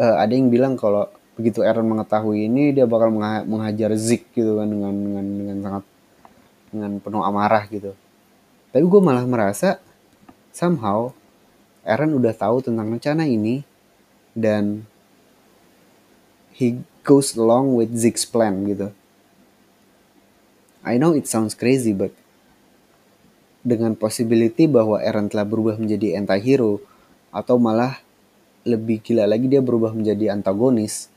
[0.00, 3.08] uh, ada yang bilang kalau begitu Aaron mengetahui ini dia bakal
[3.48, 5.84] menghajar Zik gitu kan dengan dengan dengan sangat
[6.72, 7.96] dengan penuh amarah gitu.
[8.72, 9.80] Tapi gue malah merasa
[10.52, 11.12] somehow
[11.84, 13.64] Aaron udah tahu tentang rencana ini
[14.36, 14.84] dan
[16.62, 18.94] he goes along with Zig's plan gitu.
[20.86, 22.14] I know it sounds crazy but
[23.62, 26.82] dengan possibility bahwa Aaron telah berubah menjadi anti-hero
[27.30, 27.98] atau malah
[28.66, 31.10] lebih gila lagi dia berubah menjadi antagonis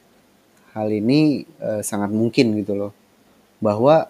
[0.73, 2.91] hal ini uh, sangat mungkin gitu loh
[3.61, 4.09] bahwa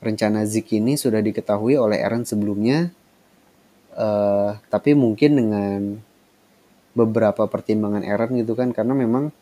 [0.00, 2.88] rencana Zik ini sudah diketahui oleh Eren sebelumnya
[3.96, 5.80] uh, tapi mungkin dengan
[6.96, 9.34] beberapa pertimbangan Eren gitu kan karena memang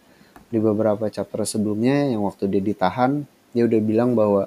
[0.51, 4.47] di beberapa chapter sebelumnya yang waktu dia ditahan dia udah bilang bahwa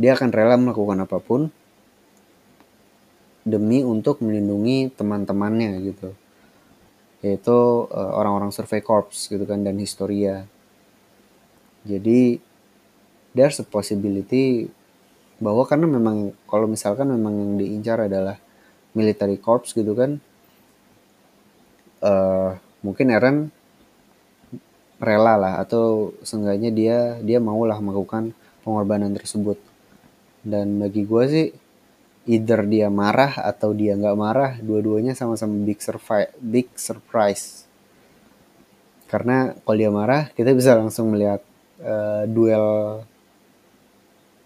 [0.00, 1.52] dia akan rela melakukan apa pun
[3.44, 6.12] demi untuk melindungi teman-temannya gitu
[7.20, 7.56] yaitu
[7.92, 10.48] uh, orang-orang survey corps gitu kan dan historia.
[11.84, 12.40] Jadi
[13.36, 14.68] there's a possibility
[15.40, 18.36] bahwa karena memang kalau misalkan memang yang diincar adalah
[18.92, 20.20] military corps gitu kan
[22.04, 23.36] uh, mungkin Eren
[25.00, 29.56] rela lah atau seenggaknya dia dia maulah melakukan pengorbanan tersebut.
[30.44, 31.48] Dan bagi gue sih
[32.28, 37.64] either dia marah atau dia nggak marah dua-duanya sama-sama big surprise big surprise.
[39.08, 41.40] Karena kalau dia marah kita bisa langsung melihat
[41.82, 43.00] uh, duel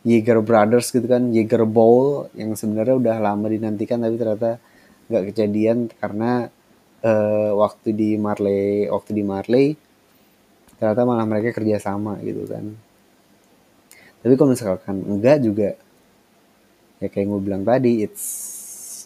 [0.05, 4.61] Jaeger Brothers gitu kan Jaeger Bowl yang sebenarnya udah lama dinantikan tapi ternyata
[5.09, 6.49] nggak kejadian karena
[7.01, 9.67] uh, waktu di Marley waktu di Marley
[10.85, 12.77] ternyata malah mereka kerja sama gitu kan.
[14.21, 15.81] Tapi kalau misalkan enggak juga
[17.01, 18.25] ya kayak gue bilang tadi it's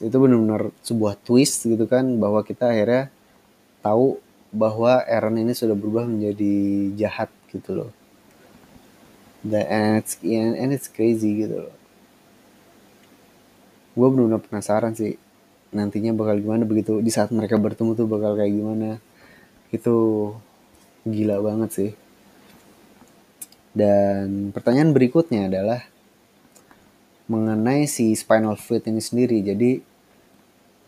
[0.03, 3.15] itu benar-benar sebuah twist gitu kan bahwa kita akhirnya
[3.79, 4.19] tahu
[4.51, 6.55] bahwa Aaron ini sudah berubah menjadi
[6.99, 7.91] jahat gitu loh.
[9.47, 11.75] Dan and it's and it's crazy gitu loh.
[13.95, 15.15] Gue benar-benar penasaran sih
[15.71, 18.99] nantinya bakal gimana begitu di saat mereka bertemu tuh bakal kayak gimana.
[19.71, 19.95] Itu
[21.07, 21.93] gila banget sih
[23.79, 25.87] dan pertanyaan berikutnya adalah
[27.31, 29.39] mengenai si spinal fluid ini sendiri.
[29.45, 29.79] Jadi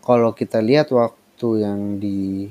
[0.03, 2.51] kalau kita lihat waktu yang di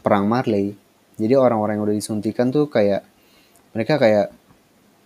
[0.00, 0.72] perang Marley,
[1.18, 3.04] jadi orang-orang yang udah disuntikan tuh kayak
[3.76, 4.32] mereka kayak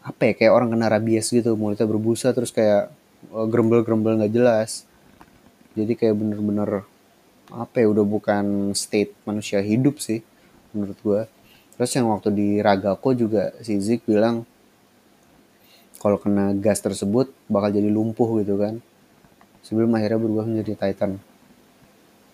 [0.03, 2.93] apa ya kayak orang kena rabies gitu, mulutnya berbusa terus kayak
[3.35, 4.85] eh, gerembel-gerembel nggak jelas.
[5.73, 6.85] Jadi kayak bener-bener
[7.51, 10.21] apa ya udah bukan state manusia hidup sih
[10.77, 11.23] menurut gue.
[11.77, 14.45] Terus yang waktu di Ragako juga si Zik bilang
[16.03, 18.83] kalau kena gas tersebut bakal jadi lumpuh gitu kan.
[19.63, 21.23] Sebelum akhirnya berubah menjadi Titan.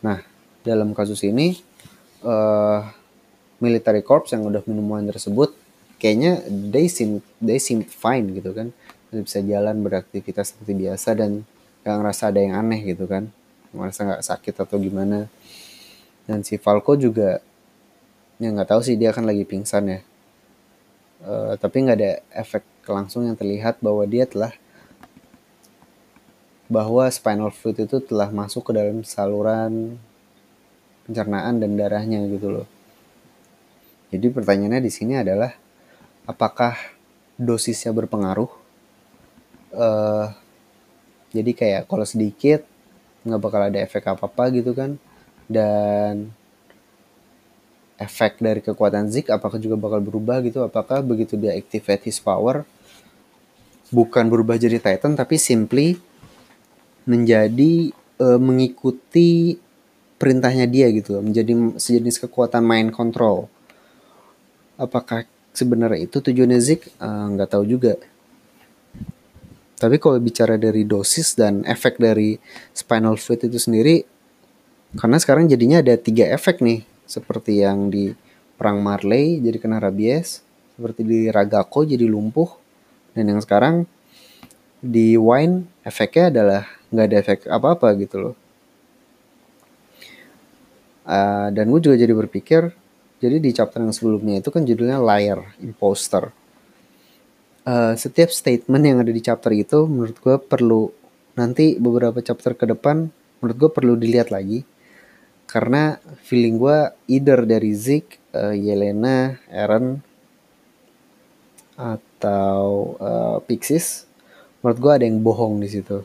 [0.01, 0.25] Nah
[0.65, 1.61] dalam kasus ini
[2.25, 2.83] uh,
[3.63, 5.55] military corps yang udah minum wine tersebut
[5.99, 8.73] kayaknya they seem they seem fine gitu kan.
[9.09, 11.45] Masih bisa jalan beraktivitas seperti biasa dan
[11.81, 13.29] gak ngerasa ada yang aneh gitu kan.
[13.73, 15.29] Ngerasa nggak sakit atau gimana.
[16.29, 17.41] Dan si Falco juga
[18.39, 20.01] ya nggak tahu sih dia kan lagi pingsan ya
[21.27, 24.55] uh, tapi nggak ada efek langsung yang terlihat bahwa dia telah
[26.69, 29.97] bahwa spinal fluid itu telah masuk ke dalam saluran
[31.09, 32.69] pencernaan dan darahnya gitu loh.
[34.13, 35.57] Jadi pertanyaannya di sini adalah
[36.29, 36.77] apakah
[37.41, 38.53] dosisnya berpengaruh?
[39.73, 40.29] Uh,
[41.33, 42.65] jadi kayak kalau sedikit
[43.25, 44.97] nggak bakal ada efek apa apa gitu kan
[45.49, 46.33] dan
[47.99, 50.63] efek dari kekuatan Zik apakah juga bakal berubah gitu?
[50.63, 52.63] Apakah begitu dia activate his power
[53.91, 55.99] bukan berubah jadi Titan tapi simply
[57.09, 59.57] menjadi uh, mengikuti
[60.21, 63.51] perintahnya dia gitu menjadi sejenis kekuatan mind control.
[64.79, 66.95] Apakah sebenarnya itu tujuannya Zik?
[67.03, 67.99] Uh, nggak tahu juga.
[69.79, 72.35] Tapi kalau bicara dari dosis dan efek dari
[72.75, 74.03] spinal fluid itu sendiri
[74.99, 78.13] karena sekarang jadinya ada tiga efek nih seperti yang di
[78.61, 80.45] perang Marley jadi kena rabies.
[80.77, 82.53] Seperti di Ragako jadi lumpuh.
[83.17, 83.89] Dan yang sekarang
[84.79, 86.63] di Wine efeknya adalah
[86.93, 88.37] nggak ada efek apa-apa gitu loh.
[91.09, 92.69] Uh, dan gue juga jadi berpikir
[93.19, 96.31] jadi di chapter yang sebelumnya itu kan judulnya liar imposter.
[97.65, 100.93] Uh, setiap statement yang ada di chapter itu menurut gue perlu
[101.35, 103.09] nanti beberapa chapter ke depan
[103.41, 104.65] menurut gue perlu dilihat lagi
[105.49, 105.97] karena
[106.29, 110.05] feeling gue either dari Zik, uh, Yelena, Aaron
[111.75, 114.05] atau uh, Pixis
[114.61, 116.05] menurut gue ada yang bohong di situ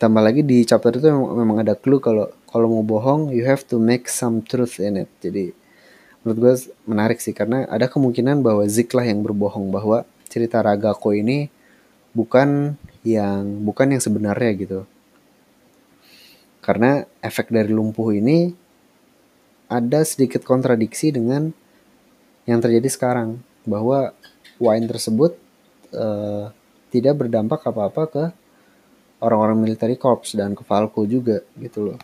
[0.00, 3.76] Tambah lagi di chapter itu memang ada clue kalau kalau mau bohong you have to
[3.76, 5.10] make some truth in it.
[5.18, 5.50] Jadi
[6.22, 6.54] menurut gue
[6.86, 11.50] menarik sih karena ada kemungkinan bahwa Zik lah yang berbohong bahwa cerita Ragako ini
[12.14, 14.80] bukan yang bukan yang sebenarnya gitu.
[16.70, 18.54] Karena efek dari lumpuh ini
[19.66, 21.50] ada sedikit kontradiksi dengan
[22.46, 24.14] yang terjadi sekarang bahwa
[24.62, 25.34] wine tersebut
[25.90, 26.54] uh,
[26.94, 28.24] tidak berdampak apa-apa ke
[29.18, 31.98] orang-orang military corps dan ke Falco juga gitu loh.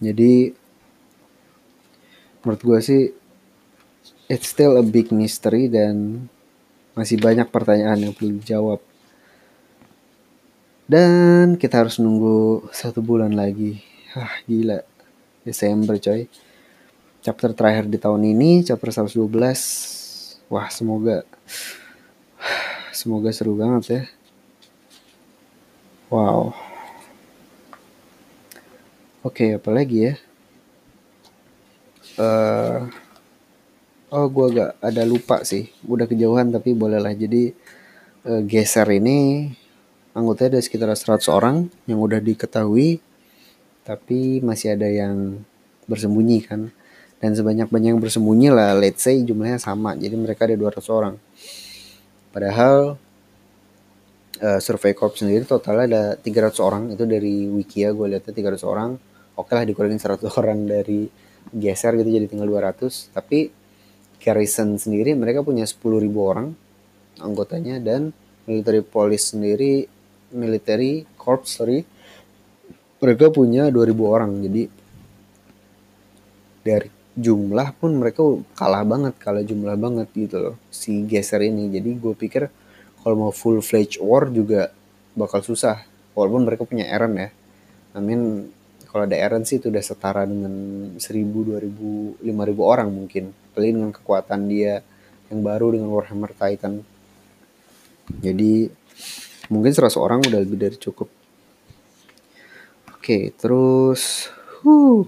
[0.00, 0.56] Jadi
[2.40, 3.02] menurut gue sih
[4.32, 6.24] it's still a big mystery dan
[6.96, 8.80] masih banyak pertanyaan yang perlu dijawab.
[10.84, 13.80] Dan kita harus nunggu satu bulan lagi.
[14.12, 14.84] Ah gila.
[15.40, 16.28] Desember coy.
[17.24, 20.44] Chapter terakhir di tahun ini, chapter 112.
[20.52, 21.24] Wah semoga
[22.92, 24.02] semoga seru banget ya.
[26.12, 26.52] Wow.
[29.24, 30.14] Oke, okay, apa lagi ya?
[32.20, 32.92] Uh,
[34.12, 35.72] oh, gue agak ada lupa sih.
[35.88, 37.16] Udah kejauhan tapi bolehlah.
[37.16, 37.56] Jadi
[38.28, 39.48] uh, geser ini
[40.14, 43.02] anggotanya ada sekitar 100 orang yang udah diketahui
[43.84, 45.44] tapi masih ada yang
[45.84, 46.72] bersembunyi kan.
[47.20, 51.14] Dan sebanyak-banyak yang bersembunyi lah let's say jumlahnya sama jadi mereka ada 200 orang.
[52.32, 52.96] Padahal
[54.40, 58.90] uh, survei corp sendiri totalnya ada 300 orang itu dari Wikia gue lihatnya 300 orang.
[59.34, 61.10] Oke lah dikurangin 100 orang dari
[61.52, 63.52] geser gitu jadi tinggal 200 tapi
[64.22, 65.84] garrison sendiri mereka punya 10.000
[66.16, 66.56] orang
[67.20, 68.16] anggotanya dan
[68.48, 69.86] military police sendiri
[70.34, 71.86] military corps sorry
[73.04, 74.32] mereka punya 2000 orang.
[74.40, 74.62] Jadi
[76.64, 78.24] dari jumlah pun mereka
[78.56, 81.68] kalah banget kalah jumlah banget gitu loh si geser ini.
[81.68, 82.48] Jadi gue pikir
[83.04, 84.72] kalau mau full fledged war juga
[85.12, 85.84] bakal susah
[86.16, 87.28] walaupun mereka punya Eren ya.
[87.94, 88.48] I mean
[88.88, 90.54] kalau ada Eren sih itu udah setara dengan
[90.96, 92.24] 1000 2000 5000
[92.64, 93.36] orang mungkin.
[93.52, 94.80] Paling dengan kekuatan dia
[95.28, 96.80] yang baru dengan Warhammer Titan.
[98.24, 98.68] Jadi
[99.48, 101.08] mungkin 100 orang udah lebih dari cukup.
[102.94, 104.32] Oke terus
[104.64, 105.04] huh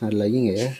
[0.00, 0.70] ada lagi nggak ya?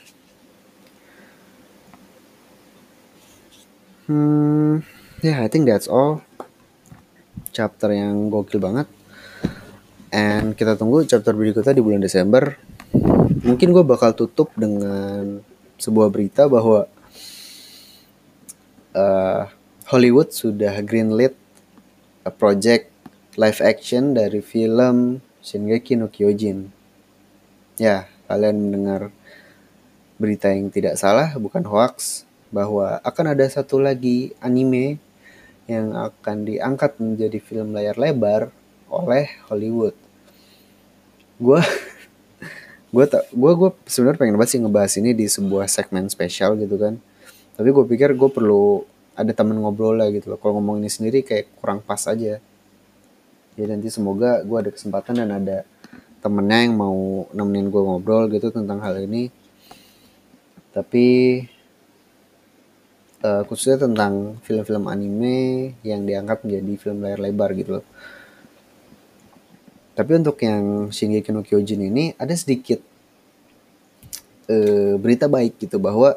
[4.09, 4.83] Hmm
[5.23, 6.21] yeah, I think that's all.
[7.55, 8.91] Chapter yang gokil banget.
[10.13, 12.59] And kita tunggu chapter berikutnya di bulan Desember.
[13.43, 15.41] Mungkin gue bakal tutup dengan
[15.81, 16.85] sebuah berita bahwa
[18.93, 19.43] uh,
[19.89, 21.39] Hollywood sudah greenlit
[22.31, 22.93] project
[23.35, 26.71] live action dari film Shingeki no Kyojin
[27.81, 29.11] ya kalian mendengar
[30.23, 32.23] berita yang tidak salah bukan hoax
[32.53, 35.01] bahwa akan ada satu lagi anime
[35.67, 38.53] yang akan diangkat menjadi film layar lebar
[38.93, 39.97] oleh Hollywood.
[41.41, 41.65] Gue
[42.95, 46.77] gue tak gue gue sebenarnya pengen banget sih ngebahas ini di sebuah segmen spesial gitu
[46.77, 47.01] kan.
[47.57, 50.39] Tapi gue pikir gue perlu ada temen ngobrol lah gitu loh.
[50.41, 52.41] Kalau ngomong ini sendiri kayak kurang pas aja.
[53.53, 55.69] Ya nanti semoga gue ada kesempatan dan ada
[56.25, 59.29] temennya yang mau nemenin gue ngobrol gitu tentang hal ini.
[60.73, 61.07] Tapi
[63.21, 67.87] uh, khususnya tentang film-film anime yang diangkat menjadi film layar lebar gitu loh.
[69.93, 72.81] Tapi untuk yang Shingeki no Kyojin ini ada sedikit
[74.49, 76.17] uh, berita baik gitu bahwa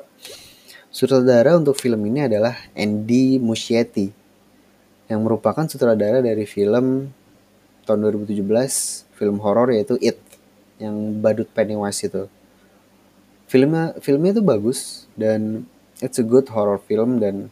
[0.95, 4.07] sutradara untuk film ini adalah Andy Muschietti
[5.11, 7.11] yang merupakan sutradara dari film
[7.83, 8.39] tahun 2017
[9.19, 10.23] film horor yaitu It
[10.79, 12.31] yang badut Pennywise itu.
[13.51, 15.67] Filmnya filmnya itu bagus dan
[15.99, 17.51] it's a good horror film dan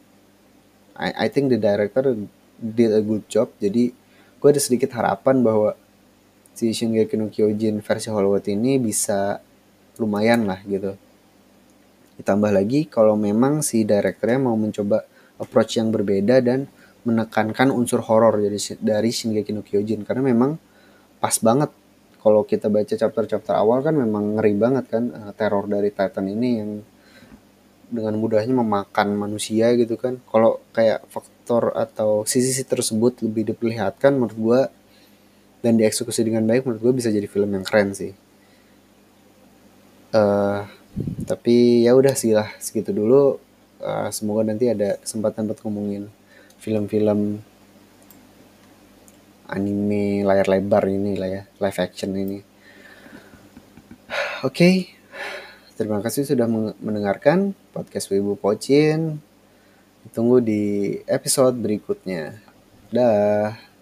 [0.95, 2.15] I, I think the director
[2.63, 3.51] did a good job.
[3.59, 3.91] Jadi
[4.39, 5.75] gue ada sedikit harapan bahwa
[6.55, 9.43] si Shingeki no Kyojin versi Hollywood ini bisa
[9.99, 10.95] lumayan lah gitu.
[12.23, 15.03] Ditambah lagi kalau memang si directornya mau mencoba
[15.35, 16.71] approach yang berbeda dan
[17.03, 20.07] menekankan unsur horor dari dari Shingeki no Kyojin.
[20.07, 20.55] Karena memang
[21.19, 21.67] pas banget
[22.23, 26.49] kalau kita baca chapter-chapter awal kan memang ngeri banget kan uh, teror dari Titan ini
[26.55, 26.71] yang
[27.91, 30.23] dengan mudahnya memakan manusia gitu kan.
[30.31, 34.61] Kalau kayak faktor atau sisi-sisi tersebut lebih diperlihatkan menurut gua
[35.59, 38.15] dan dieksekusi dengan baik menurut gua bisa jadi film yang keren sih.
[40.15, 40.63] Uh,
[41.25, 43.41] tapi ya udah sih lah segitu dulu
[43.81, 46.05] uh, semoga nanti ada kesempatan buat ngomongin
[46.63, 47.43] film-film
[49.53, 52.39] anime layar lebar ini lah ya, live action ini.
[54.47, 54.75] Oke, okay.
[55.75, 56.47] terima kasih sudah
[56.79, 59.19] mendengarkan podcast Wibu Pocin.
[60.11, 62.35] Tunggu di episode berikutnya.
[62.91, 63.72] Dah.